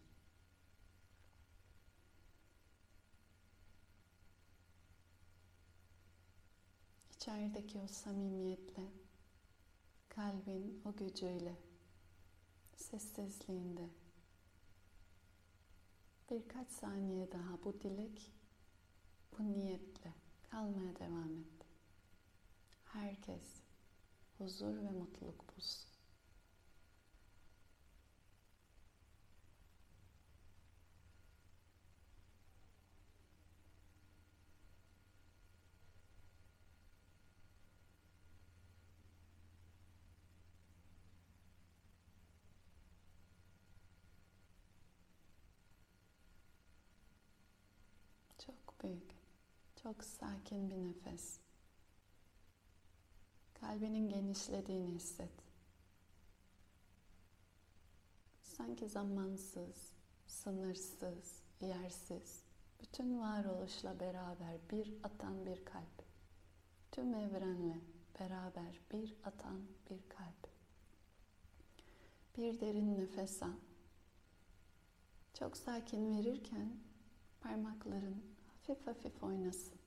İçerideki 7.29 7.79
o 7.79 7.87
samimiyetle, 7.87 8.93
kalbin 10.09 10.83
o 10.85 10.97
gücüyle, 10.97 11.57
sessizliğinde 12.77 13.91
birkaç 16.31 16.69
saniye 16.69 17.33
daha 17.33 17.65
bu 17.65 17.81
dilek, 17.81 18.33
bu 19.39 19.53
niyetle 19.53 20.15
kalmaya 20.51 20.97
devam 20.97 21.33
et. 21.33 21.67
Herkes 22.85 23.63
huzur 24.39 24.77
ve 24.77 24.91
mutluluk 24.91 25.57
bulsun. 25.57 25.89
Çok 48.47 48.83
büyük, 48.83 49.11
çok 49.99 50.05
sakin 50.05 50.71
bir 50.71 50.77
nefes. 50.77 51.39
Kalbinin 53.55 54.09
genişlediğini 54.09 54.95
hisset. 54.95 55.33
Sanki 58.43 58.89
zamansız, 58.89 59.93
sınırsız, 60.27 61.43
yersiz, 61.61 62.43
bütün 62.81 63.21
varoluşla 63.21 64.01
beraber 64.01 64.59
bir 64.71 64.95
atan 65.03 65.47
bir 65.47 65.65
kalp. 65.65 66.05
Tüm 66.93 67.15
evrenle 67.15 67.81
beraber 68.21 68.81
bir 68.93 69.17
atan 69.25 69.63
bir 69.91 70.09
kalp. 70.09 70.51
Bir 72.37 72.61
derin 72.61 72.95
nefes 72.95 73.43
al. 73.43 73.59
Çok 75.35 75.57
sakin 75.57 76.19
verirken 76.19 76.77
parmakların 77.41 78.23
hafif 78.69 78.87
hafif 78.87 79.23
oynasın. 79.23 79.78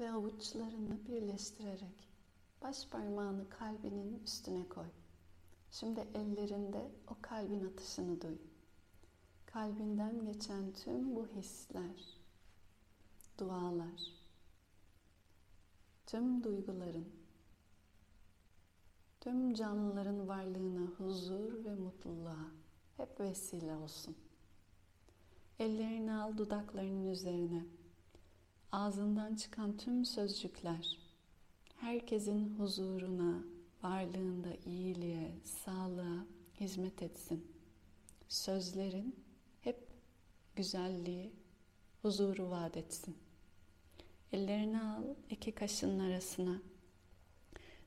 Ve 0.00 0.10
avuçlarını 0.10 1.06
birleştirerek 1.08 2.08
baş 2.62 2.88
parmağını 2.88 3.48
kalbinin 3.48 4.22
üstüne 4.24 4.68
koy. 4.68 4.86
Şimdi 5.70 6.00
ellerinde 6.14 6.90
o 7.08 7.16
kalbin 7.22 7.64
atışını 7.64 8.20
duy. 8.20 8.36
Kalbinden 9.46 10.24
geçen 10.24 10.72
tüm 10.72 11.16
bu 11.16 11.26
hisler, 11.26 12.18
dualar, 13.38 14.02
tüm 16.06 16.44
duyguların, 16.44 17.08
tüm 19.20 19.54
canlıların 19.54 20.28
varlığına 20.28 20.86
huzur 20.86 21.64
ve 21.64 21.74
mutluluğa 21.74 22.50
hep 22.96 23.20
vesile 23.20 23.74
olsun. 23.74 24.16
Ellerini 25.58 26.14
al 26.14 26.38
dudaklarının 26.38 27.06
üzerine. 27.06 27.77
Ağzından 28.72 29.34
çıkan 29.34 29.76
tüm 29.76 30.04
sözcükler 30.04 30.98
herkesin 31.76 32.58
huzuruna, 32.58 33.44
varlığında 33.82 34.48
iyiliğe, 34.66 35.30
sağlığa 35.44 36.26
hizmet 36.60 37.02
etsin. 37.02 37.46
Sözlerin 38.28 39.16
hep 39.60 39.88
güzelliği, 40.56 41.32
huzuru 42.02 42.50
vaat 42.50 42.76
etsin. 42.76 43.16
Ellerini 44.32 44.82
al 44.82 45.02
iki 45.30 45.52
kaşının 45.52 45.98
arasına. 45.98 46.62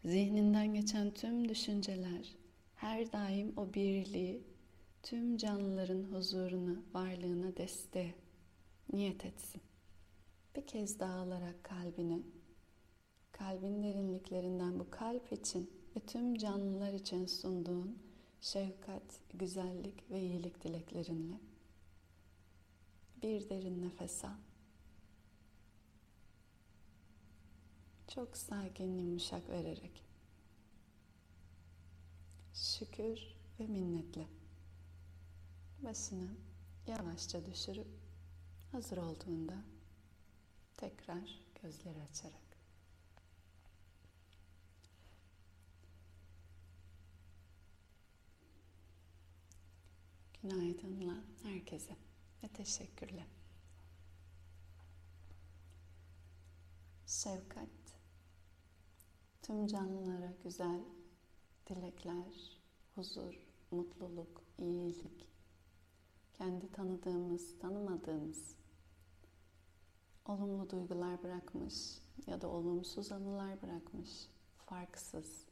Zihninden 0.06 0.74
geçen 0.74 1.12
tüm 1.12 1.50
düşünceler 1.50 2.36
her 2.76 3.12
daim 3.12 3.54
o 3.58 3.74
birliği, 3.74 4.44
tüm 5.04 5.38
canlıların 5.38 6.04
huzurunu, 6.04 6.84
varlığına 6.94 7.58
desteğe 7.58 8.16
niyet 8.94 9.26
etsin. 9.26 9.62
Bir 10.56 10.68
kez 10.68 11.00
daha 11.00 11.20
alarak 11.20 11.64
kalbine, 11.64 12.20
kalbin 13.32 13.84
derinliklerinden 13.84 14.80
bu 14.80 14.90
kalp 14.92 15.32
için 15.32 15.70
ve 15.96 16.00
tüm 16.00 16.36
canlılar 16.36 16.94
için 16.94 17.26
sunduğun 17.26 18.00
şefkat, 18.42 19.20
güzellik 19.34 20.12
ve 20.12 20.22
iyilik 20.22 20.64
dileklerinle 20.64 21.40
bir 23.24 23.50
derin 23.50 23.82
nefes 23.82 24.26
al. 24.26 24.38
Çok 28.08 28.38
sakin, 28.38 28.98
yumuşak 28.98 29.50
vererek. 29.50 30.04
Şükür 32.54 33.20
ve 33.60 33.68
minnetle. 33.68 34.28
Başını 35.84 36.30
yavaşça 36.88 37.46
düşürüp 37.46 37.88
hazır 38.72 38.98
olduğunda 38.98 39.64
tekrar 40.82 41.40
gözleri 41.62 42.02
açarak. 42.02 42.42
Günaydınla 50.42 51.24
herkese 51.44 51.96
ve 52.44 52.48
teşekkürle. 52.48 53.28
Şefkat, 57.06 57.70
tüm 59.42 59.68
canlılara 59.68 60.34
güzel 60.44 60.82
dilekler, 61.70 62.60
huzur, 62.96 63.48
mutluluk, 63.72 64.44
iyilik, 64.58 65.28
kendi 66.34 66.72
tanıdığımız, 66.72 67.60
tanımadığımız 67.60 68.61
olumlu 70.32 70.70
duygular 70.70 71.24
bırakmış 71.24 71.76
ya 72.28 72.42
da 72.42 72.48
olumsuz 72.48 73.12
anılar 73.12 73.62
bırakmış, 73.62 74.28
farksız. 74.58 75.46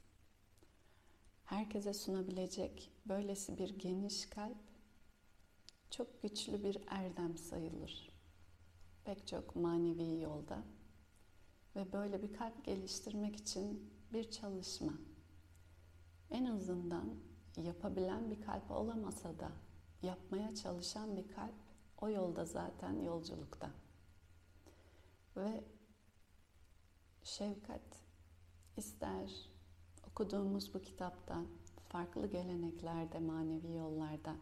Herkese 1.45 1.93
sunabilecek 1.93 2.91
böylesi 3.05 3.57
bir 3.57 3.79
geniş 3.79 4.25
kalp 4.25 4.57
çok 5.89 6.21
güçlü 6.21 6.63
bir 6.63 6.77
erdem 6.87 7.37
sayılır. 7.37 8.09
Pek 9.03 9.27
çok 9.27 9.55
manevi 9.55 10.21
yolda 10.21 10.63
ve 11.75 11.93
böyle 11.93 12.23
bir 12.23 12.33
kalp 12.33 12.65
geliştirmek 12.65 13.35
için 13.35 13.93
bir 14.13 14.31
çalışma. 14.31 14.93
En 16.31 16.45
azından 16.45 17.15
yapabilen 17.57 18.31
bir 18.31 18.41
kalp 18.41 18.71
olamasa 18.71 19.39
da 19.39 19.51
yapmaya 20.01 20.55
çalışan 20.55 21.17
bir 21.17 21.27
kalp 21.27 21.55
o 22.01 22.09
yolda 22.09 22.45
zaten 22.45 23.01
yolculukta. 23.01 23.71
Ve 25.37 25.63
şefkat 27.23 27.81
ister. 28.77 29.49
Okuduğumuz 30.11 30.73
bu 30.73 30.81
kitapta 30.81 31.45
farklı 31.89 32.27
geleneklerde, 32.27 33.19
manevi 33.19 33.71
yollarda. 33.73 34.35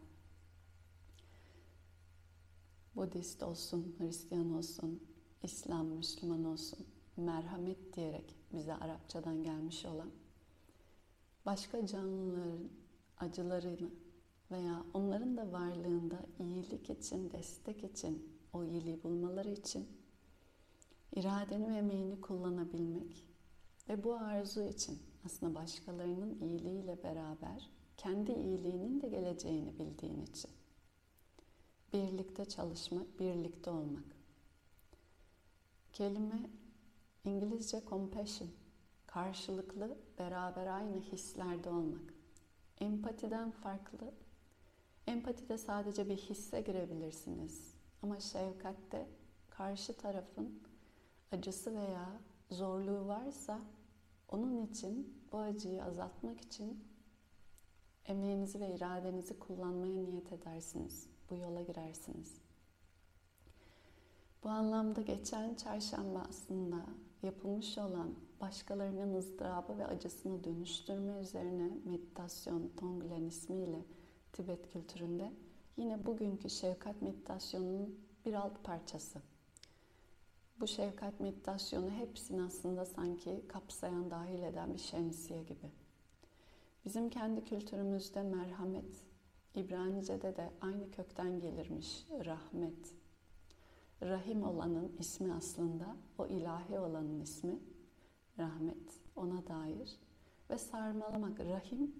Budist 2.95 3.43
olsun, 3.43 3.95
Hristiyan 3.97 4.53
olsun, 4.53 5.03
İslam, 5.43 5.87
Müslüman 5.87 6.43
olsun, 6.43 6.87
merhamet 7.17 7.93
diyerek 7.93 8.35
bize 8.53 8.73
Arapçadan 8.73 9.43
gelmiş 9.43 9.85
olan 9.85 10.11
başka 11.45 11.87
canlıların 11.87 12.69
acılarını 13.17 13.89
veya 14.51 14.85
onların 14.93 15.37
da 15.37 15.51
varlığında 15.51 16.19
iyilik 16.39 16.89
için, 16.89 17.31
destek 17.31 17.83
için, 17.83 18.39
o 18.53 18.63
iyiliği 18.63 19.03
bulmaları 19.03 19.49
için 19.49 19.87
iradeni 21.15 21.69
ve 21.69 21.75
emeğini 21.75 22.21
kullanabilmek 22.21 23.25
ve 23.89 24.03
bu 24.03 24.15
arzu 24.15 24.63
için 24.63 24.99
aslında 25.25 25.55
başkalarının 25.55 26.39
iyiliğiyle 26.39 27.03
beraber 27.03 27.69
kendi 27.97 28.31
iyiliğinin 28.31 29.01
de 29.01 29.07
geleceğini 29.07 29.79
bildiğin 29.79 30.21
için 30.21 30.51
birlikte 31.93 32.45
çalışmak, 32.45 33.19
birlikte 33.19 33.69
olmak. 33.69 34.17
Kelime 35.93 36.49
İngilizce 37.25 37.81
compassion, 37.89 38.49
karşılıklı, 39.07 39.97
beraber 40.19 40.67
aynı 40.67 41.01
hislerde 41.01 41.69
olmak. 41.69 42.13
Empatiden 42.79 43.51
farklı. 43.51 44.13
Empatide 45.07 45.57
sadece 45.57 46.09
bir 46.09 46.17
hisse 46.17 46.61
girebilirsiniz. 46.61 47.73
Ama 48.03 48.19
şefkatte 48.19 49.07
karşı 49.49 49.97
tarafın 49.97 50.66
acısı 51.31 51.75
veya 51.75 52.21
zorluğu 52.51 53.07
varsa 53.07 53.59
onun 54.29 54.65
için 54.65 55.23
bu 55.31 55.37
acıyı 55.37 55.83
azaltmak 55.83 56.41
için 56.41 56.83
emeğinizi 58.05 58.59
ve 58.59 58.75
iradenizi 58.75 59.39
kullanmaya 59.39 60.01
niyet 60.01 60.33
edersiniz. 60.33 61.07
Bu 61.29 61.35
yola 61.35 61.61
girersiniz. 61.61 62.41
Bu 64.43 64.49
anlamda 64.49 65.01
geçen 65.01 65.55
çarşamba 65.55 66.25
aslında 66.29 66.85
yapılmış 67.23 67.77
olan 67.77 68.15
başkalarının 68.41 69.13
ızdırabı 69.13 69.77
ve 69.77 69.87
acısını 69.87 70.43
dönüştürme 70.43 71.19
üzerine 71.21 71.71
meditasyon 71.85 72.71
Tonglen 72.77 73.23
ismiyle 73.23 73.85
Tibet 74.33 74.73
kültüründe 74.73 75.31
yine 75.77 76.05
bugünkü 76.05 76.49
şefkat 76.49 77.01
meditasyonunun 77.01 77.99
bir 78.25 78.33
alt 78.33 78.63
parçası. 78.63 79.21
Bu 80.59 80.67
şefkat 80.67 81.19
meditasyonu 81.19 81.89
hepsini 81.89 82.43
aslında 82.43 82.85
sanki 82.85 83.43
kapsayan, 83.47 84.11
dahil 84.11 84.43
eden 84.43 84.73
bir 84.73 84.79
şemsiye 84.79 85.43
gibi. 85.43 85.71
Bizim 86.85 87.09
kendi 87.09 87.43
kültürümüzde 87.43 88.23
merhamet, 88.23 89.05
İbranice'de 89.55 90.35
de 90.35 90.49
aynı 90.61 90.91
kökten 90.91 91.39
gelirmiş 91.39 92.05
rahmet. 92.25 92.95
Rahim 94.01 94.43
olanın 94.43 94.95
ismi 94.99 95.33
aslında 95.33 95.95
o 96.17 96.27
ilahi 96.27 96.79
olanın 96.79 97.19
ismi 97.19 97.59
rahmet 98.39 99.01
ona 99.15 99.47
dair 99.47 99.99
ve 100.49 100.57
sarmalamak 100.57 101.39
rahim 101.39 101.95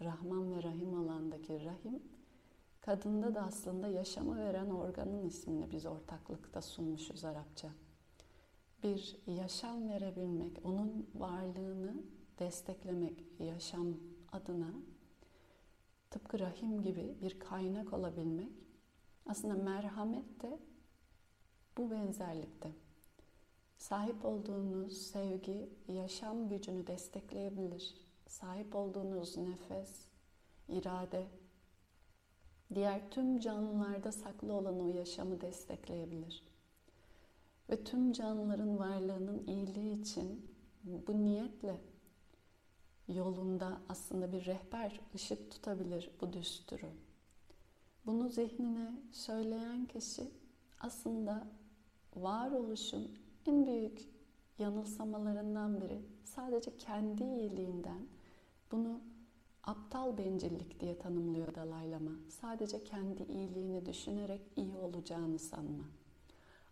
Rahman 0.00 0.52
ve 0.52 0.62
Rahim 0.62 1.00
olandaki 1.00 1.64
rahim 1.64 2.02
kadında 2.80 3.34
da 3.34 3.42
aslında 3.42 3.88
yaşamı 3.88 4.36
veren 4.36 4.70
organın 4.70 5.26
ismini 5.26 5.70
biz 5.70 5.86
ortaklıkta 5.86 6.62
sunmuşuz 6.62 7.24
Arapça. 7.24 7.68
Bir 8.84 9.16
yaşam 9.26 9.88
verebilmek, 9.88 10.60
onun 10.64 11.10
varlığını 11.14 11.94
desteklemek 12.38 13.24
yaşam 13.38 13.86
adına 14.32 14.74
tıpkı 16.10 16.38
rahim 16.38 16.82
gibi 16.82 17.16
bir 17.22 17.38
kaynak 17.38 17.92
olabilmek 17.92 18.52
aslında 19.26 19.54
merhamet 19.54 20.42
de 20.42 20.58
bu 21.78 21.90
benzerlikte. 21.90 22.72
Sahip 23.78 24.24
olduğunuz 24.24 24.96
sevgi 24.96 25.68
yaşam 25.88 26.48
gücünü 26.48 26.86
destekleyebilir. 26.86 27.94
Sahip 28.26 28.74
olduğunuz 28.74 29.36
nefes, 29.36 30.06
irade, 30.68 31.26
diğer 32.74 33.10
tüm 33.10 33.38
canlılarda 33.38 34.12
saklı 34.12 34.52
olan 34.52 34.80
o 34.80 34.88
yaşamı 34.88 35.40
destekleyebilir. 35.40 36.53
Ve 37.70 37.84
tüm 37.84 38.12
canlıların 38.12 38.78
varlığının 38.78 39.46
iyiliği 39.46 40.00
için 40.00 40.50
bu 40.84 41.24
niyetle 41.24 41.80
yolunda 43.08 43.80
aslında 43.88 44.32
bir 44.32 44.46
rehber 44.46 45.00
ışık 45.14 45.50
tutabilir 45.50 46.10
bu 46.20 46.32
düsturu. 46.32 46.86
Bunu 48.06 48.28
zihnine 48.28 49.02
söyleyen 49.12 49.86
kişi 49.86 50.30
aslında 50.80 51.46
varoluşun 52.16 53.10
en 53.46 53.66
büyük 53.66 54.08
yanılsamalarından 54.58 55.80
biri 55.80 56.02
sadece 56.24 56.76
kendi 56.76 57.24
iyiliğinden 57.24 58.06
bunu 58.72 59.00
aptal 59.62 60.18
bencillik 60.18 60.80
diye 60.80 60.98
tanımlıyor 60.98 61.54
Dalai 61.54 61.90
Lama. 61.90 62.12
Sadece 62.28 62.84
kendi 62.84 63.22
iyiliğini 63.22 63.86
düşünerek 63.86 64.42
iyi 64.56 64.76
olacağını 64.76 65.38
sanma. 65.38 65.84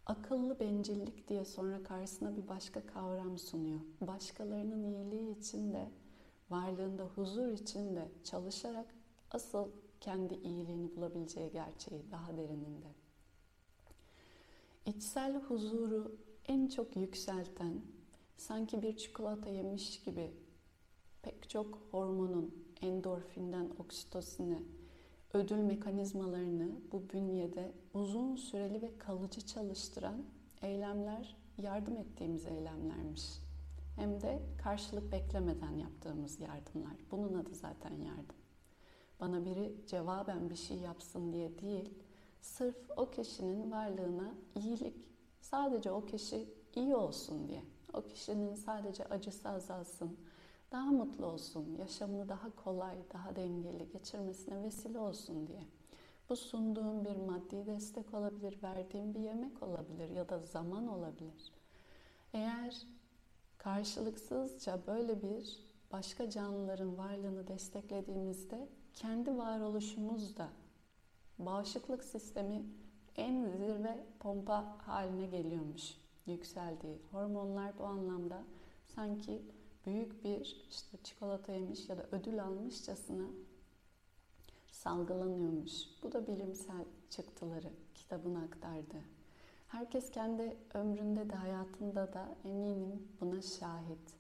Akıllı 0.07 0.61
bencillik 0.61 1.29
diye 1.29 1.45
sonra 1.45 1.83
karşısına 1.83 2.37
bir 2.37 2.49
başka 2.49 2.87
kavram 2.87 3.39
sunuyor. 3.39 3.81
Başkalarının 4.01 4.85
iyiliği 4.85 5.39
için 5.39 5.73
de 5.73 5.91
varlığında 6.51 7.05
huzur 7.05 7.49
içinde 7.49 8.09
çalışarak 8.25 8.95
asıl 9.31 9.69
kendi 10.01 10.35
iyiliğini 10.35 10.97
bulabileceği 10.97 11.51
gerçeği 11.51 12.11
daha 12.11 12.37
derininde. 12.37 12.87
İçsel 14.87 15.37
huzuru 15.43 16.17
en 16.49 16.69
çok 16.69 16.97
yükselten, 16.97 17.81
sanki 18.37 18.83
bir 18.83 18.97
çikolata 18.97 19.51
yemiş 19.51 20.03
gibi 20.03 20.33
pek 21.23 21.51
çok 21.51 21.79
hormonun 21.91 22.65
endorfinden 22.81 23.71
oksitosine, 23.79 24.63
ödül 25.35 25.59
mekanizmalarını 25.59 26.71
bu 26.93 27.03
bünyede 27.13 27.73
uzun 27.95 28.37
süreli 28.37 28.83
ve 28.83 28.99
kalıcı 28.99 29.47
çalıştıran 29.47 30.23
eylemler 30.63 31.37
yardım 31.59 31.97
ettiğimiz 31.97 32.47
eylemlermiş. 32.47 33.39
Hem 33.97 34.21
de 34.21 34.43
karşılık 34.65 35.13
beklemeden 35.13 35.77
yaptığımız 35.77 36.41
yardımlar. 36.41 36.97
Bunun 37.11 37.35
adı 37.35 37.55
zaten 37.55 37.91
yardım. 37.91 38.37
Bana 39.21 39.45
biri 39.45 39.75
cevaben 39.87 40.51
bir 40.51 40.57
şey 40.57 40.77
yapsın 40.77 41.33
diye 41.33 41.59
değil, 41.59 41.95
sırf 42.41 42.77
o 42.97 43.11
kişinin 43.11 43.71
varlığına 43.71 44.35
iyilik, 44.57 45.09
sadece 45.41 45.91
o 45.91 46.05
kişi 46.05 46.49
iyi 46.75 46.97
olsun 46.97 47.49
diye, 47.49 47.63
o 47.93 48.03
kişinin 48.03 48.55
sadece 48.55 49.05
acısı 49.05 49.49
azalsın, 49.49 50.17
daha 50.73 50.91
mutlu 50.91 51.27
olsun, 51.27 51.77
yaşamını 51.79 52.29
daha 52.29 52.57
kolay, 52.57 52.97
daha 53.13 53.37
dengeli 53.37 53.89
geçirmesine 53.89 54.63
vesile 54.63 54.99
olsun 54.99 55.47
diye. 55.47 55.63
Bu 56.29 56.37
sunduğum 56.37 57.05
bir 57.05 57.17
maddi 57.17 57.67
destek 57.67 58.15
olabilir, 58.15 58.63
verdiğim 58.63 59.15
bir 59.15 59.21
yemek 59.21 59.63
olabilir 59.63 60.11
ya 60.11 60.29
da 60.29 60.39
zaman 60.39 60.89
olabilir. 60.89 61.53
Eğer 62.33 62.87
karşılıksızca 63.59 64.87
böyle 64.87 65.23
bir 65.23 65.59
başka 65.93 66.31
canlıların 66.31 66.99
varlığını 66.99 67.49
desteklediğimizde 67.49 68.69
kendi 68.95 69.39
varoluşumuz 69.39 70.37
da 70.37 70.49
bağışıklık 71.39 72.05
sistemi 72.05 72.65
en 73.17 73.45
zirve 73.45 74.05
pompa 74.21 74.79
haline 74.79 75.27
geliyormuş. 75.27 75.95
Yükseldiği. 76.27 76.99
Hormonlar 77.13 77.79
bu 77.79 77.85
anlamda 77.85 78.43
sanki 78.87 79.43
büyük 79.87 80.25
bir 80.25 80.67
işte 80.71 80.99
çikolata 81.05 81.53
yemiş 81.53 81.89
ya 81.89 81.99
da 81.99 82.07
ödül 82.13 82.45
almışçasına 82.45 83.27
salgılanıyormuş. 84.71 85.73
Bu 86.03 86.13
da 86.13 86.27
bilimsel 86.27 86.85
çıktıları 87.11 87.71
kitabın 87.95 88.35
aktardı. 88.35 88.97
Herkes 89.69 90.11
kendi 90.11 90.57
ömründe 90.75 91.31
de 91.31 91.35
hayatında 91.35 92.13
da 92.13 92.35
eminim 92.45 93.09
buna 93.21 93.43
şahit. 93.43 94.15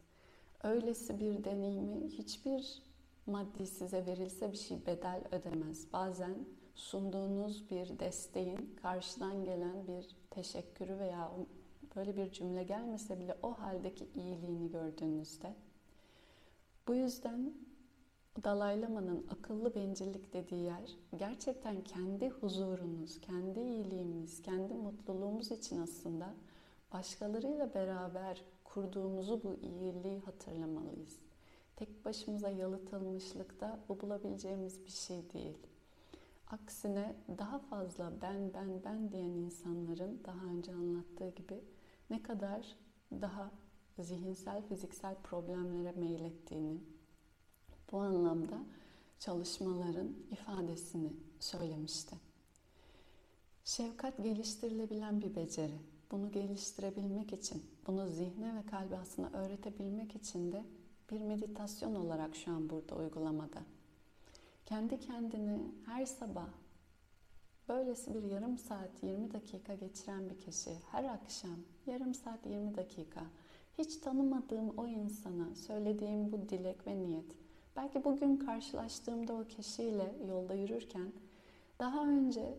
Öylesi 0.63 1.21
bir 1.21 1.45
deneyimi 1.45 2.09
hiçbir 2.09 2.83
maddi 3.27 3.67
size 3.67 4.07
verilse 4.07 4.53
bir 4.53 4.57
şey 4.57 4.87
bedel 4.87 5.23
ödemez. 5.33 5.93
Bazen 5.93 6.35
sunduğunuz 6.75 7.71
bir 7.71 7.99
desteğin 7.99 8.77
karşıdan 8.83 9.45
gelen 9.45 9.87
bir 9.87 10.17
teşekkürü 10.31 10.99
veya 10.99 11.33
böyle 11.97 12.17
bir 12.17 12.33
cümle 12.33 12.63
gelmese 12.63 13.21
bile 13.21 13.37
o 13.43 13.53
haldeki 13.53 14.09
iyiliğini 14.15 14.71
gördüğünüzde 14.71 15.55
bu 16.89 16.95
yüzden 16.95 17.55
Dalai 18.45 18.81
Lama'nın 18.81 19.27
akıllı 19.31 19.75
bencillik 19.75 20.33
dediği 20.33 20.65
yer 20.65 20.97
gerçekten 21.17 21.85
kendi 21.85 22.29
huzurunuz, 22.29 23.21
kendi 23.21 23.61
iyiliğimiz, 23.61 24.43
kendi 24.43 24.75
mutluluğumuz 24.75 25.51
için 25.51 25.79
aslında 25.79 26.35
başkalarıyla 26.93 27.75
beraber 27.75 28.43
kurduğumuzu 28.65 29.43
bu 29.43 29.55
iyiliği 29.55 30.21
hatırlamalıyız. 30.21 31.19
Tek 31.77 32.05
başımıza 32.05 32.49
yalıtılmışlıkta 32.49 33.79
bu 33.89 34.01
bulabileceğimiz 34.01 34.85
bir 34.85 34.91
şey 34.91 35.33
değil. 35.33 35.59
Aksine 36.47 37.17
daha 37.39 37.59
fazla 37.59 38.13
ben 38.23 38.55
ben 38.55 38.85
ben 38.85 39.13
diyen 39.13 39.31
insanların 39.31 40.21
daha 40.25 40.47
önce 40.47 40.73
anlattığı 40.73 41.29
gibi 41.29 41.61
ne 42.13 42.23
kadar 42.23 42.77
daha 43.11 43.51
zihinsel, 43.99 44.63
fiziksel 44.69 45.15
problemlere 45.23 45.93
meylettiğini, 45.93 46.81
bu 47.93 47.99
anlamda 47.99 48.59
çalışmaların 49.19 50.09
ifadesini 50.31 51.13
söylemişti. 51.41 52.17
Şefkat 53.65 54.17
geliştirilebilen 54.17 55.21
bir 55.21 55.35
beceri. 55.35 55.79
Bunu 56.11 56.33
geliştirebilmek 56.33 57.33
için, 57.33 57.63
bunu 57.87 58.09
zihne 58.09 58.57
ve 58.57 58.67
kalbe 58.67 58.99
aslında 58.99 59.31
öğretebilmek 59.39 60.17
için 60.17 60.53
de 60.53 60.65
bir 61.11 61.21
meditasyon 61.21 61.95
olarak 61.95 62.37
şu 62.37 62.53
an 62.53 62.71
burada 62.71 62.97
uygulamada. 62.97 63.63
Kendi 64.67 65.01
kendini 65.01 65.73
her 65.87 66.07
sabah 66.07 66.49
böylesi 67.69 68.15
bir 68.15 68.23
yarım 68.23 68.59
saat 68.59 69.03
20 69.03 69.33
dakika 69.33 69.75
geçiren 69.75 70.31
bir 70.31 70.39
kişi 70.39 70.71
her 70.91 71.05
akşam 71.05 71.57
yarım 71.87 72.15
saat 72.15 72.47
20 72.47 72.77
dakika 72.77 73.21
hiç 73.79 73.97
tanımadığım 73.97 74.79
o 74.79 74.87
insana 74.87 75.55
söylediğim 75.55 76.33
bu 76.33 76.49
dilek 76.49 76.87
ve 76.87 77.01
niyet 77.01 77.33
belki 77.77 78.05
bugün 78.05 78.37
karşılaştığımda 78.37 79.35
o 79.35 79.45
kişiyle 79.45 80.17
yolda 80.29 80.55
yürürken 80.55 81.13
daha 81.79 82.07
önce 82.07 82.59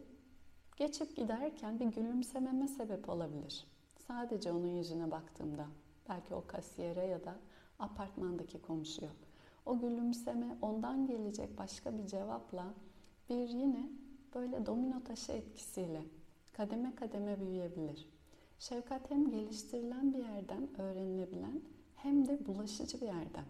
geçip 0.78 1.16
giderken 1.16 1.80
bir 1.80 1.86
gülümsememe 1.86 2.68
sebep 2.68 3.10
olabilir. 3.10 3.68
Sadece 4.08 4.52
onun 4.52 4.68
yüzüne 4.68 5.12
baktığımda 5.12 5.68
belki 6.10 6.36
o 6.36 6.44
kasiyere 6.48 7.06
ya 7.06 7.26
da 7.26 7.36
apartmandaki 7.80 8.62
komşuya. 8.62 9.12
O 9.66 9.80
gülümseme 9.80 10.58
ondan 10.62 11.06
gelecek 11.06 11.58
başka 11.58 11.98
bir 11.98 12.08
cevapla 12.08 12.74
bir 13.30 13.50
yine 13.50 13.90
böyle 14.36 14.66
domino 14.66 15.04
taşı 15.04 15.32
etkisiyle 15.32 16.02
kademe 16.54 16.96
kademe 16.96 17.40
büyüyebilir. 17.40 18.10
Şefkat 18.60 19.12
hem 19.12 19.30
geliştirilen 19.30 20.14
bir 20.14 20.20
yerden 20.20 20.82
öğrenilebilen 20.82 21.62
hem 21.96 22.28
de 22.28 22.46
bulaşıcı 22.46 23.02
bir 23.02 23.06
yerden. 23.06 23.46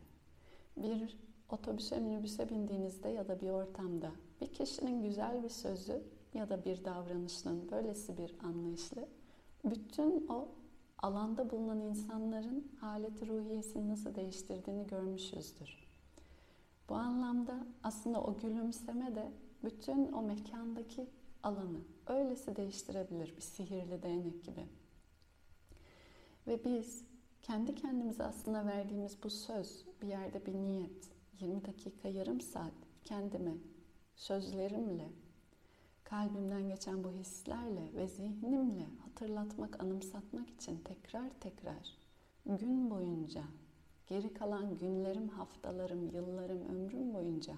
Bir 0.77 1.17
otobüse 1.49 1.99
minibüse 1.99 2.49
bindiğinizde 2.49 3.09
ya 3.09 3.27
da 3.27 3.41
bir 3.41 3.49
ortamda 3.49 4.11
bir 4.41 4.47
kişinin 4.47 5.03
güzel 5.03 5.43
bir 5.43 5.49
sözü 5.49 6.03
ya 6.33 6.49
da 6.49 6.65
bir 6.65 6.85
davranışının 6.85 7.71
böylesi 7.71 8.17
bir 8.17 8.35
anlayışlı 8.43 9.07
bütün 9.65 10.27
o 10.27 10.47
alanda 10.97 11.49
bulunan 11.49 11.79
insanların 11.79 12.71
haleti 12.81 13.27
ruhiyesini 13.27 13.89
nasıl 13.89 14.15
değiştirdiğini 14.15 14.87
görmüşüzdür. 14.87 15.87
Bu 16.89 16.95
anlamda 16.95 17.67
aslında 17.83 18.21
o 18.21 18.37
gülümseme 18.37 19.15
de 19.15 19.31
bütün 19.63 20.11
o 20.11 20.21
mekandaki 20.21 21.09
alanı 21.43 21.79
öylesi 22.07 22.55
değiştirebilir 22.55 23.35
bir 23.35 23.41
sihirli 23.41 24.03
değnek 24.03 24.43
gibi. 24.43 24.67
Ve 26.47 26.63
biz 26.65 27.03
kendi 27.41 27.75
kendimize 27.75 28.23
aslında 28.23 28.65
verdiğimiz 28.65 29.23
bu 29.23 29.29
söz, 29.29 29.85
bir 30.01 30.07
yerde 30.07 30.45
bir 30.45 30.53
niyet, 30.53 31.09
20 31.39 31.65
dakika, 31.65 32.07
yarım 32.07 32.41
saat 32.41 32.73
kendime 33.05 33.53
sözlerimle, 34.15 35.09
kalbimden 36.03 36.69
geçen 36.69 37.03
bu 37.03 37.11
hislerle 37.11 37.93
ve 37.95 38.07
zihnimle 38.07 38.85
hatırlatmak, 39.05 39.83
anımsatmak 39.83 40.49
için 40.49 40.77
tekrar 40.77 41.29
tekrar 41.39 41.97
gün 42.45 42.89
boyunca, 42.89 43.43
geri 44.07 44.33
kalan 44.33 44.77
günlerim, 44.77 45.27
haftalarım, 45.29 46.09
yıllarım, 46.09 46.69
ömrüm 46.69 47.13
boyunca 47.13 47.53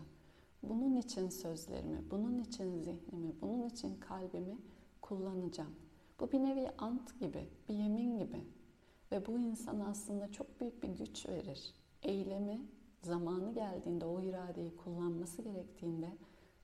bunun 0.70 0.96
için 0.96 1.30
sözlerimi, 1.30 2.12
bunun 2.12 2.40
için 2.40 2.78
zihnimi, 2.78 3.34
bunun 3.42 3.64
için 3.64 4.00
kalbimi 4.00 4.58
kullanacağım. 5.02 5.76
Bu 6.20 6.32
bir 6.32 6.40
nevi 6.40 6.70
ant 6.78 7.20
gibi, 7.20 7.50
bir 7.70 7.74
yemin 7.74 8.18
gibi. 8.18 8.44
Ve 9.12 9.26
bu 9.26 9.40
insana 9.40 9.88
aslında 9.88 10.32
çok 10.32 10.62
büyük 10.62 10.84
bir 10.84 10.90
güç 10.90 11.30
verir. 11.30 11.74
Eylemi 12.04 12.62
zamanı 13.02 13.54
geldiğinde 13.54 14.06
o 14.06 14.22
iradeyi 14.22 14.76
kullanması 14.76 15.42
gerektiğinde 15.42 16.10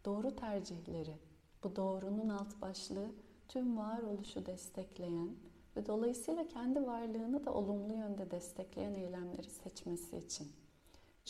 doğru 0.05 0.35
tercihleri, 0.35 1.15
bu 1.63 1.75
doğrunun 1.75 2.29
alt 2.29 2.61
başlığı 2.61 3.11
tüm 3.47 3.77
varoluşu 3.77 4.45
destekleyen 4.45 5.29
ve 5.75 5.85
dolayısıyla 5.85 6.47
kendi 6.47 6.87
varlığını 6.87 7.45
da 7.45 7.53
olumlu 7.53 7.93
yönde 7.93 8.31
destekleyen 8.31 8.93
eylemleri 8.93 9.49
seçmesi 9.49 10.17
için. 10.17 10.47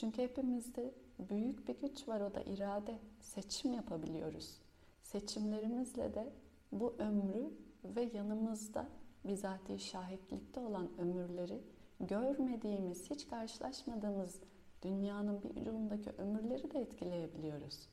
Çünkü 0.02 0.22
hepimizde 0.22 0.94
büyük 1.20 1.68
bir 1.68 1.80
güç 1.80 2.08
var 2.08 2.22
o 2.22 2.34
da 2.34 2.42
irade. 2.42 3.00
Seçim 3.20 3.74
yapabiliyoruz. 3.74 4.58
Seçimlerimizle 5.04 6.14
de 6.14 6.34
bu 6.72 6.96
ömrü 7.00 7.54
ve 7.84 8.10
yanımızda 8.14 8.88
bizatihi 9.26 9.80
şahitlikte 9.80 10.60
olan 10.60 10.90
ömürleri 10.98 11.62
görmediğimiz, 12.00 13.10
hiç 13.10 13.28
karşılaşmadığımız 13.28 14.40
dünyanın 14.82 15.44
bir 15.44 15.62
ucundaki 15.62 16.10
ömürleri 16.18 16.72
de 16.72 16.80
etkileyebiliyoruz. 16.80 17.90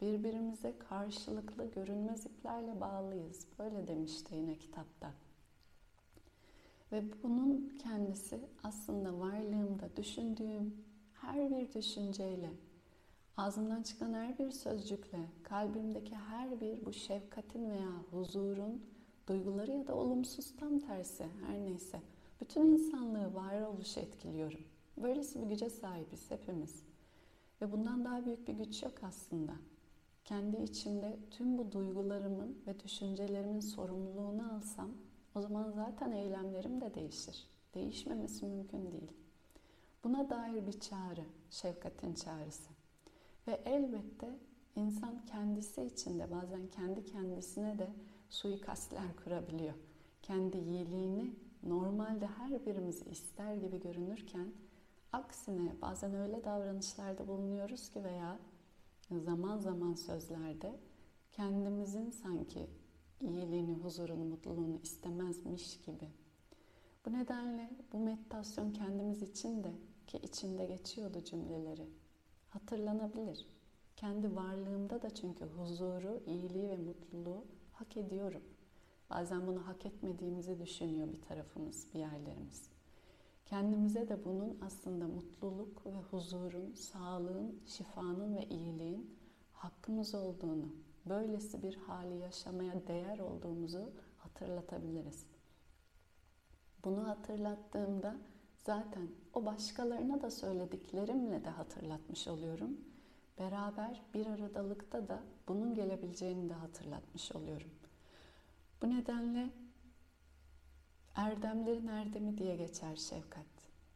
Birbirimize 0.00 0.78
karşılıklı 0.78 1.70
görünmez 1.70 2.26
iplerle 2.26 2.80
bağlıyız. 2.80 3.46
Böyle 3.58 3.86
demişti 3.88 4.34
yine 4.34 4.58
kitapta. 4.58 5.10
Ve 6.92 7.04
bunun 7.22 7.78
kendisi 7.82 8.40
aslında 8.62 9.18
varlığımda 9.18 9.96
düşündüğüm 9.96 10.89
her 11.20 11.50
bir 11.50 11.72
düşünceyle, 11.72 12.50
ağzımdan 13.36 13.82
çıkan 13.82 14.12
her 14.12 14.38
bir 14.38 14.50
sözcükle, 14.50 15.18
kalbimdeki 15.42 16.16
her 16.16 16.60
bir 16.60 16.86
bu 16.86 16.92
şefkatin 16.92 17.70
veya 17.70 17.92
huzurun 18.10 18.82
duyguları 19.28 19.72
ya 19.72 19.86
da 19.86 19.94
olumsuz 19.94 20.56
tam 20.56 20.78
tersi 20.78 21.26
her 21.46 21.58
neyse 21.58 22.00
bütün 22.40 22.60
insanlığı 22.60 23.34
varoluşu 23.34 24.00
etkiliyorum. 24.00 24.60
Böylesi 24.96 25.42
bir 25.42 25.46
güce 25.46 25.70
sahibiz 25.70 26.30
hepimiz. 26.30 26.82
Ve 27.62 27.72
bundan 27.72 28.04
daha 28.04 28.24
büyük 28.24 28.48
bir 28.48 28.52
güç 28.52 28.82
yok 28.82 28.94
aslında. 29.02 29.52
Kendi 30.24 30.56
içimde 30.56 31.18
tüm 31.30 31.58
bu 31.58 31.72
duygularımın 31.72 32.58
ve 32.66 32.80
düşüncelerimin 32.80 33.60
sorumluluğunu 33.60 34.54
alsam 34.54 34.90
o 35.34 35.40
zaman 35.40 35.70
zaten 35.70 36.12
eylemlerim 36.12 36.80
de 36.80 36.94
değişir. 36.94 37.48
Değişmemesi 37.74 38.46
mümkün 38.46 38.92
değil. 38.92 39.19
Buna 40.04 40.30
dair 40.30 40.66
bir 40.66 40.80
çağrı, 40.80 41.24
şefkatin 41.50 42.14
çağrısı. 42.14 42.70
Ve 43.46 43.60
elbette 43.64 44.38
insan 44.76 45.24
kendisi 45.26 45.82
içinde 45.82 46.30
bazen 46.30 46.66
kendi 46.66 47.04
kendisine 47.04 47.78
de 47.78 47.90
suikastler 48.30 49.16
kurabiliyor. 49.24 49.74
Kendi 50.22 50.56
iyiliğini 50.58 51.34
normalde 51.62 52.26
her 52.26 52.66
birimiz 52.66 53.06
ister 53.06 53.54
gibi 53.54 53.80
görünürken 53.80 54.52
aksine 55.12 55.72
bazen 55.82 56.14
öyle 56.14 56.44
davranışlarda 56.44 57.28
bulunuyoruz 57.28 57.90
ki 57.90 58.04
veya 58.04 58.38
zaman 59.10 59.58
zaman 59.58 59.94
sözlerde 59.94 60.80
kendimizin 61.32 62.10
sanki 62.10 62.70
iyiliğini, 63.20 63.74
huzurunu, 63.74 64.24
mutluluğunu 64.24 64.80
istemezmiş 64.82 65.80
gibi. 65.80 66.08
Bu 67.06 67.12
nedenle 67.12 67.70
bu 67.92 67.98
meditasyon 67.98 68.72
kendimiz 68.72 69.22
için 69.22 69.64
de 69.64 69.72
ki 70.10 70.18
içinde 70.22 70.64
geçiyordu 70.64 71.24
cümleleri 71.24 71.86
hatırlanabilir. 72.48 73.46
Kendi 73.96 74.36
varlığımda 74.36 75.02
da 75.02 75.10
çünkü 75.10 75.44
huzuru, 75.44 76.22
iyiliği 76.26 76.68
ve 76.68 76.76
mutluluğu 76.76 77.44
hak 77.72 77.96
ediyorum. 77.96 78.42
Bazen 79.10 79.46
bunu 79.46 79.66
hak 79.66 79.86
etmediğimizi 79.86 80.58
düşünüyor 80.60 81.12
bir 81.12 81.22
tarafımız, 81.22 81.86
bir 81.94 81.98
yerlerimiz. 81.98 82.70
Kendimize 83.46 84.08
de 84.08 84.24
bunun 84.24 84.58
aslında 84.66 85.08
mutluluk 85.08 85.86
ve 85.86 86.00
huzurun, 86.10 86.72
sağlığın, 86.72 87.60
şifanın 87.66 88.36
ve 88.36 88.46
iyiliğin 88.46 89.16
hakkımız 89.52 90.14
olduğunu, 90.14 90.68
böylesi 91.06 91.62
bir 91.62 91.76
hali 91.76 92.18
yaşamaya 92.18 92.86
değer 92.86 93.18
olduğumuzu 93.18 93.92
hatırlatabiliriz. 94.18 95.26
Bunu 96.84 97.08
hatırlattığımda 97.08 98.16
zaten 98.66 99.08
o 99.34 99.46
başkalarına 99.46 100.22
da 100.22 100.30
söylediklerimle 100.30 101.44
de 101.44 101.50
hatırlatmış 101.50 102.28
oluyorum. 102.28 102.80
Beraber 103.38 104.02
bir 104.14 104.26
aradalıkta 104.26 105.08
da 105.08 105.22
bunun 105.48 105.74
gelebileceğini 105.74 106.48
de 106.48 106.54
hatırlatmış 106.54 107.32
oluyorum. 107.32 107.70
Bu 108.82 108.90
nedenle 108.90 109.50
erdemlerin 111.14 111.86
erdemi 111.86 112.38
diye 112.38 112.56
geçer 112.56 112.96
şefkat. 112.96 113.46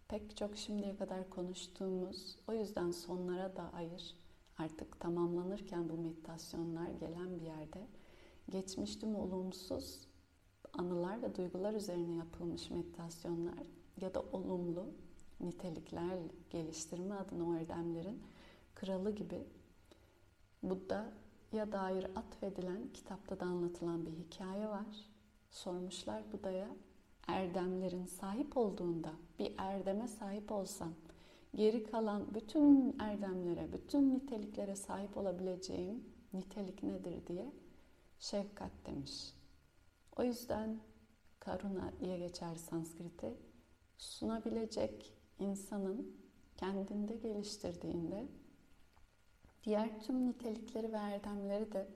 Pek 0.09 0.37
çok 0.37 0.57
şimdiye 0.57 0.97
kadar 0.97 1.31
konuştuğumuz, 1.31 2.37
o 2.49 2.53
yüzden 2.53 2.91
sonlara 2.91 3.57
da 3.57 3.71
ayır. 3.73 4.17
Artık 4.59 5.01
tamamlanırken 5.01 5.89
bu 5.89 5.97
meditasyonlar 5.97 6.91
gelen 6.91 7.37
bir 7.37 7.43
yerde 7.43 7.87
geçmiş 8.51 8.97
tüm 8.97 9.17
olumsuz 9.17 10.09
anılar 10.73 11.23
ve 11.23 11.35
duygular 11.37 11.75
üzerine 11.75 12.17
yapılmış 12.17 12.71
meditasyonlar 12.71 13.74
ya 14.01 14.15
da 14.15 14.23
olumlu 14.33 14.87
nitelikler 15.41 16.19
geliştirme 16.51 17.15
adına 17.15 17.49
o 17.49 17.55
erdemlerin 17.55 18.23
kralı 18.75 19.11
gibi 19.11 19.47
Buddha'ya 20.63 21.73
dair 21.73 22.05
atfedilen 22.17 22.89
kitapta 22.95 23.41
da 23.41 23.45
anlatılan 23.45 24.07
bir 24.07 24.13
hikaye 24.13 24.69
var. 24.69 24.87
Sormuşlar 25.51 26.33
Buda'ya 26.33 26.69
erdemlerin 27.27 28.07
sahip 28.07 28.57
olduğunda 28.57 29.13
bir 29.39 29.55
erdeme 29.59 30.09
sahip 30.09 30.53
olsan 30.53 30.95
geri 31.55 31.85
kalan 31.85 32.35
bütün 32.35 32.97
erdemlere, 32.99 33.73
bütün 33.73 34.15
niteliklere 34.15 34.77
sahip 34.77 35.17
olabileceğim 35.17 36.05
nitelik 36.33 36.83
nedir 36.83 37.27
diye 37.27 37.53
şefkat 38.19 38.73
demiş. 38.87 39.35
O 40.17 40.23
yüzden 40.23 40.81
karuna 41.41 41.93
diye 42.01 42.19
geçer 42.19 42.55
Sanskrit'e 42.55 43.35
sunabilecek 43.99 45.13
insanın 45.39 46.17
kendinde 46.57 47.15
geliştirdiğinde 47.15 48.29
diğer 49.65 50.01
tüm 50.01 50.27
nitelikleri 50.27 50.93
ve 50.93 50.97
erdemleri 50.97 51.73
de 51.73 51.89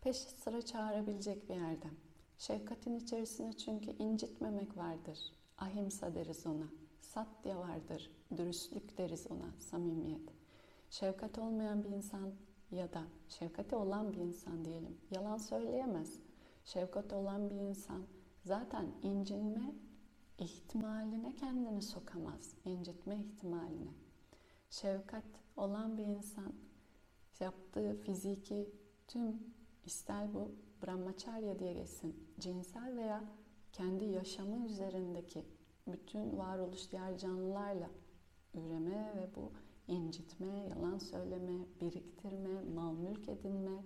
peş 0.00 0.16
sıra 0.16 0.62
çağırabilecek 0.62 1.48
bir 1.48 1.54
erdem. 1.54 1.96
Şefkatin 2.38 2.96
içerisinde 2.96 3.52
çünkü 3.52 3.90
incitmemek 3.90 4.76
vardır. 4.76 5.18
Ahimsa 5.58 6.14
deriz 6.14 6.46
ona. 6.46 6.66
Satya 7.00 7.58
vardır. 7.58 8.10
Dürüstlük 8.36 8.98
deriz 8.98 9.26
ona. 9.30 9.52
Samimiyet. 9.58 10.28
Şefkat 10.90 11.38
olmayan 11.38 11.84
bir 11.84 11.88
insan 11.88 12.32
ya 12.70 12.92
da 12.92 13.02
şefkati 13.28 13.76
olan 13.76 14.12
bir 14.12 14.18
insan 14.18 14.64
diyelim. 14.64 14.96
Yalan 15.10 15.38
söyleyemez. 15.38 16.18
Şefkat 16.64 17.12
olan 17.12 17.50
bir 17.50 17.56
insan 17.56 18.02
zaten 18.44 18.86
incinme 19.02 19.74
ihtimaline 20.38 21.34
kendini 21.34 21.82
sokamaz. 21.82 22.54
incitme 22.64 23.16
ihtimaline. 23.16 23.94
Şefkat 24.70 25.24
olan 25.56 25.98
bir 25.98 26.04
insan 26.04 26.52
yaptığı 27.40 27.96
fiziki 28.02 28.70
tüm 29.08 29.40
ister 29.84 30.34
bu 30.34 30.54
brahmacharya 30.82 31.58
diye 31.58 31.72
geçsin, 31.72 32.16
cinsel 32.38 32.96
veya 32.96 33.24
kendi 33.72 34.04
yaşamı 34.04 34.66
üzerindeki 34.66 35.44
bütün 35.86 36.38
varoluş 36.38 36.92
diğer 36.92 37.18
canlılarla 37.18 37.90
üreme 38.54 39.12
ve 39.16 39.34
bu 39.36 39.52
incitme, 39.88 40.68
yalan 40.68 40.98
söyleme, 40.98 41.66
biriktirme, 41.80 42.60
mal 42.74 42.92
mülk 42.92 43.28
edinme, 43.28 43.84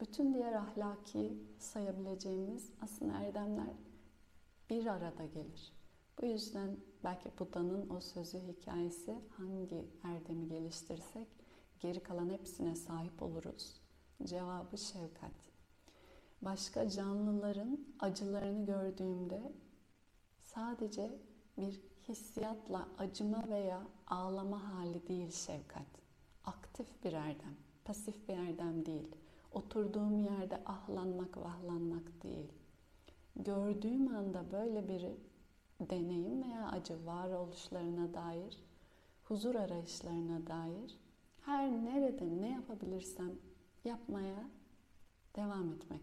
bütün 0.00 0.34
diğer 0.34 0.52
ahlaki 0.52 1.38
sayabileceğimiz 1.58 2.70
aslında 2.80 3.12
erdemler 3.12 3.74
bir 4.70 4.86
arada 4.86 5.24
gelir. 5.24 5.72
Bu 6.20 6.26
yüzden 6.26 6.76
belki 7.04 7.30
Buda'nın 7.38 7.90
o 7.90 8.00
sözü 8.00 8.38
hikayesi 8.38 9.18
hangi 9.36 9.88
erdemi 10.04 10.48
geliştirsek 10.48 11.28
geri 11.80 12.02
kalan 12.02 12.30
hepsine 12.30 12.76
sahip 12.76 13.22
oluruz. 13.22 13.80
Cevabı 14.24 14.78
şefkat. 14.78 15.50
Başka 16.42 16.88
canlıların 16.88 17.86
acılarını 18.00 18.66
gördüğümde 18.66 19.52
sadece 20.42 21.18
bir 21.58 21.80
hissiyatla 22.08 22.88
acıma 22.98 23.48
veya 23.48 23.82
ağlama 24.06 24.74
hali 24.74 25.08
değil 25.08 25.30
şefkat. 25.30 25.86
Aktif 26.44 27.04
bir 27.04 27.12
erdem, 27.12 27.56
pasif 27.84 28.28
bir 28.28 28.34
erdem 28.34 28.86
değil. 28.86 29.16
Oturduğum 29.52 30.18
yerde 30.18 30.64
ahlanmak, 30.64 31.36
vahlanmak 31.36 32.22
değil. 32.22 32.59
Gördüğüm 33.44 34.14
anda 34.14 34.52
böyle 34.52 34.88
bir 34.88 35.06
deneyim 35.80 36.42
veya 36.42 36.68
acı 36.68 37.06
varoluşlarına 37.06 38.14
dair, 38.14 38.64
huzur 39.24 39.54
arayışlarına 39.54 40.46
dair 40.46 40.98
her 41.40 41.70
nerede 41.70 42.40
ne 42.40 42.50
yapabilirsem 42.50 43.32
yapmaya 43.84 44.50
devam 45.36 45.72
etmek. 45.72 46.00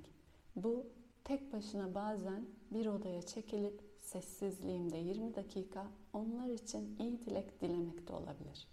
Bu 0.55 0.85
tek 1.23 1.53
başına 1.53 1.95
bazen 1.95 2.45
bir 2.71 2.85
odaya 2.85 3.21
çekilip 3.21 3.81
sessizliğimde 3.99 4.97
20 4.97 5.35
dakika 5.35 5.87
onlar 6.13 6.47
için 6.47 6.95
iyi 6.99 7.21
dilek 7.21 7.61
dilemek 7.61 8.07
de 8.07 8.13
olabilir. 8.13 8.67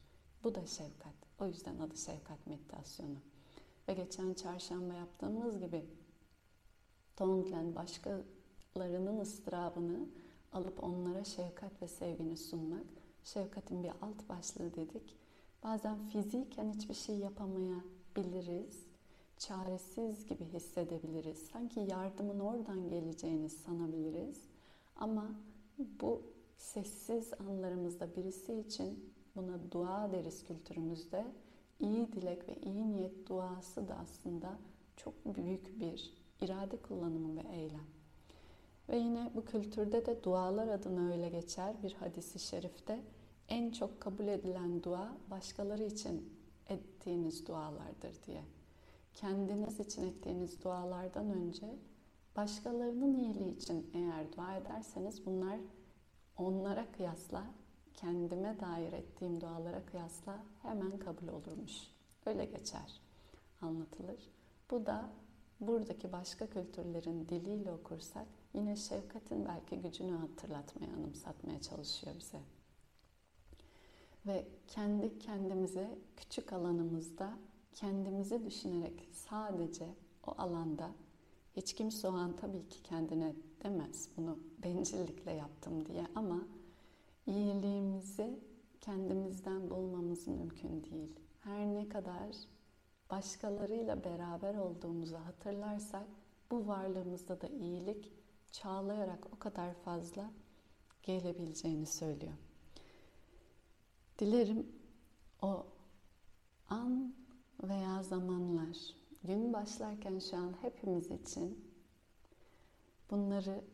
Bu 0.45 0.55
da 0.55 0.67
şefkat. 0.67 1.15
O 1.41 1.47
yüzden 1.47 1.79
adı 1.79 1.97
şefkat 1.97 2.47
meditasyonu. 2.47 3.19
Ve 3.89 3.95
geçen 3.95 4.35
çarşamba 4.35 4.95
yaptığımız 4.95 5.61
gibi 5.61 5.85
Tonglen 7.17 7.75
başkalarının 8.75 9.21
ıstırabını 9.21 10.07
alıp 10.53 10.85
onlara 10.85 11.25
şefkat 11.25 11.83
ve 11.83 11.89
sevgini 11.89 12.37
sunmak. 12.37 12.85
Şefkatin 13.25 13.83
bir 13.83 13.91
alt 14.03 14.29
başlığı 14.29 14.75
dedik. 14.75 15.17
Bazen 15.65 15.99
fiziken 16.09 16.73
hiçbir 16.73 16.95
şey 16.95 17.17
yapamayabiliriz. 17.17 18.87
Çaresiz 19.39 20.27
gibi 20.27 20.45
hissedebiliriz. 20.45 21.39
Sanki 21.39 21.81
yardımın 21.81 22.41
oradan 22.41 22.89
geleceğini 22.89 23.49
sanabiliriz. 23.49 24.43
Ama 24.97 25.31
bu 26.01 26.23
sessiz 26.57 27.33
anlarımızda 27.49 28.17
birisi 28.17 28.55
için 28.55 29.15
buna 29.37 29.73
dua 29.73 30.13
deriz 30.13 30.45
kültürümüzde. 30.45 31.27
İyi 31.81 32.13
dilek 32.13 32.49
ve 32.49 32.57
iyi 32.57 32.93
niyet 32.93 33.29
duası 33.29 33.89
da 33.89 33.95
aslında 33.95 34.59
çok 34.97 35.15
büyük 35.37 35.81
bir 35.81 36.13
irade 36.41 36.77
kullanımı 36.77 37.37
ve 37.37 37.49
eylem. 37.57 38.04
Ve 38.89 38.97
yine 38.97 39.31
bu 39.35 39.45
kültürde 39.45 40.07
de 40.07 40.25
dualar 40.25 40.69
adına 40.69 41.13
öyle 41.13 41.29
geçer 41.29 41.83
bir 41.83 41.93
hadisi 41.93 42.39
şerifte. 42.39 43.01
En 43.49 43.71
çok 43.71 44.01
kabul 44.01 44.27
edilen 44.27 44.83
dua 44.83 45.17
başkaları 45.31 45.83
için 45.83 46.33
ettiğiniz 46.69 47.47
dualardır 47.47 48.23
diye. 48.27 48.43
Kendiniz 49.15 49.81
için 49.81 50.07
ettiğiniz 50.07 50.65
dualardan 50.65 51.31
önce 51.31 51.77
başkalarının 52.37 53.15
iyiliği 53.15 53.57
için 53.57 53.91
eğer 53.95 54.33
dua 54.33 54.57
ederseniz 54.57 55.27
bunlar 55.27 55.61
onlara 56.39 56.93
kıyasla 56.93 57.45
kendime 57.95 58.61
dair 58.61 58.93
ettiğim 58.93 59.41
dualara 59.41 59.87
kıyasla 59.87 60.39
hemen 60.63 60.99
kabul 60.99 61.29
olurmuş. 61.29 61.73
Öyle 62.27 62.45
geçer, 62.45 63.01
anlatılır. 63.61 64.31
Bu 64.71 64.87
da 64.87 65.11
buradaki 65.61 66.13
başka 66.13 66.47
kültürlerin 66.51 67.29
diliyle 67.29 67.73
okursak 67.73 68.27
yine 68.55 68.77
şefkatin 68.77 69.47
belki 69.47 69.77
gücünü 69.77 70.17
hatırlatmaya, 70.17 70.93
anımsatmaya 70.93 71.61
çalışıyor 71.61 72.17
bize. 72.19 72.41
Ve 74.27 74.49
kendi 74.67 75.19
kendimize 75.19 75.99
küçük 76.17 76.53
alanımızda 76.53 77.39
kendimizi 77.73 78.45
düşünerek 78.45 79.09
sadece 79.13 79.89
o 80.27 80.35
alanda 80.39 80.91
hiç 81.57 81.75
kimse 81.75 82.09
o 82.09 82.13
an 82.13 82.37
tabii 82.37 82.69
ki 82.69 82.83
kendine 82.83 83.35
demez 83.63 84.09
bunu 84.17 84.39
bencillikle 84.63 85.33
yaptım 85.33 85.87
diye 85.87 86.07
ama 86.15 86.47
iyiliğimizi 87.27 88.41
kendimizden 88.81 89.71
bulmamız 89.71 90.27
mümkün 90.27 90.85
değil. 90.85 91.21
Her 91.41 91.67
ne 91.67 91.89
kadar 91.89 92.37
başkalarıyla 93.17 94.05
beraber 94.05 94.55
olduğumuzu 94.55 95.17
hatırlarsak 95.17 96.07
bu 96.51 96.67
varlığımızda 96.67 97.41
da 97.41 97.47
iyilik 97.47 98.13
çağlayarak 98.53 99.27
o 99.33 99.39
kadar 99.39 99.75
fazla 99.75 100.31
gelebileceğini 101.03 101.87
söylüyor. 101.87 102.33
Dilerim 104.19 104.73
o 105.43 105.67
an 106.69 107.15
veya 107.63 108.03
zamanlar 108.03 108.77
gün 109.23 109.53
başlarken 109.53 110.19
şu 110.19 110.37
an 110.37 110.55
hepimiz 110.63 111.11
için 111.11 111.73
bunları 113.11 113.65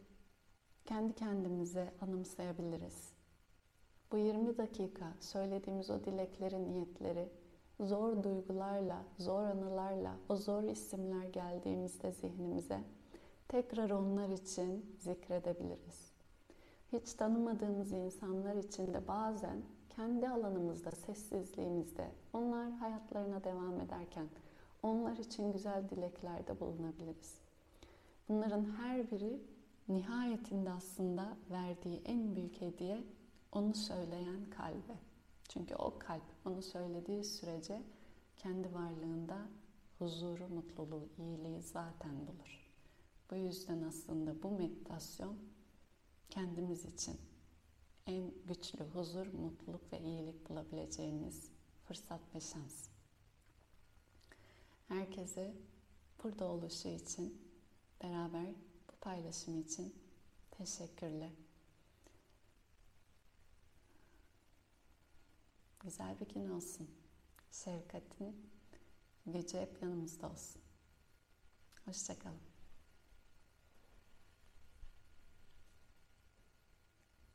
kendi 0.84 1.14
kendimize 1.14 1.94
anımsayabiliriz. 2.00 3.12
Bu 4.12 4.18
20 4.18 4.58
dakika 4.58 5.14
söylediğimiz 5.20 5.90
o 5.90 6.04
dilekleri, 6.04 6.64
niyetleri 6.64 7.39
zor 7.80 8.22
duygularla, 8.22 9.02
zor 9.18 9.42
anılarla, 9.42 10.16
o 10.28 10.36
zor 10.36 10.62
isimler 10.62 11.24
geldiğimizde 11.24 12.12
zihnimize 12.12 12.80
tekrar 13.48 13.90
onlar 13.90 14.28
için 14.28 14.96
zikredebiliriz. 14.98 16.12
Hiç 16.92 17.12
tanımadığımız 17.12 17.92
insanlar 17.92 18.56
için 18.56 18.94
de 18.94 19.08
bazen 19.08 19.62
kendi 19.88 20.28
alanımızda, 20.28 20.90
sessizliğimizde 20.90 22.08
onlar 22.32 22.70
hayatlarına 22.72 23.44
devam 23.44 23.80
ederken 23.80 24.26
onlar 24.82 25.16
için 25.16 25.52
güzel 25.52 25.88
dileklerde 25.88 26.60
bulunabiliriz. 26.60 27.40
Bunların 28.28 28.64
her 28.64 29.10
biri 29.10 29.40
nihayetinde 29.88 30.70
aslında 30.70 31.36
verdiği 31.50 32.02
en 32.04 32.36
büyük 32.36 32.60
hediye 32.60 33.04
onu 33.52 33.74
söyleyen 33.74 34.44
kalbe. 34.56 35.09
Çünkü 35.52 35.74
o 35.74 35.98
kalp 35.98 36.22
onu 36.44 36.62
söylediği 36.62 37.24
sürece 37.24 37.82
kendi 38.36 38.74
varlığında 38.74 39.48
huzuru, 39.98 40.48
mutluluğu, 40.48 41.08
iyiliği 41.18 41.62
zaten 41.62 42.26
bulur. 42.26 42.70
Bu 43.30 43.36
yüzden 43.36 43.82
aslında 43.82 44.42
bu 44.42 44.50
meditasyon 44.50 45.38
kendimiz 46.30 46.84
için 46.84 47.20
en 48.06 48.32
güçlü 48.46 48.84
huzur, 48.84 49.26
mutluluk 49.26 49.92
ve 49.92 50.00
iyilik 50.00 50.48
bulabileceğimiz 50.48 51.50
fırsat 51.84 52.20
ve 52.34 52.40
şans. 52.40 52.88
Herkese 54.88 55.54
burada 56.24 56.44
oluşu 56.44 56.88
için, 56.88 57.42
beraber 58.02 58.46
bu 58.88 58.92
paylaşım 59.00 59.60
için 59.60 59.94
teşekkürler. 60.50 61.49
Güzel 65.80 66.20
bir 66.20 66.28
gün 66.34 66.50
olsun. 66.50 66.90
Şefkatin 67.50 68.50
gücü 69.26 69.58
hep 69.58 69.82
yanımızda 69.82 70.30
olsun. 70.30 70.62
Hoşçakalın. 71.84 72.49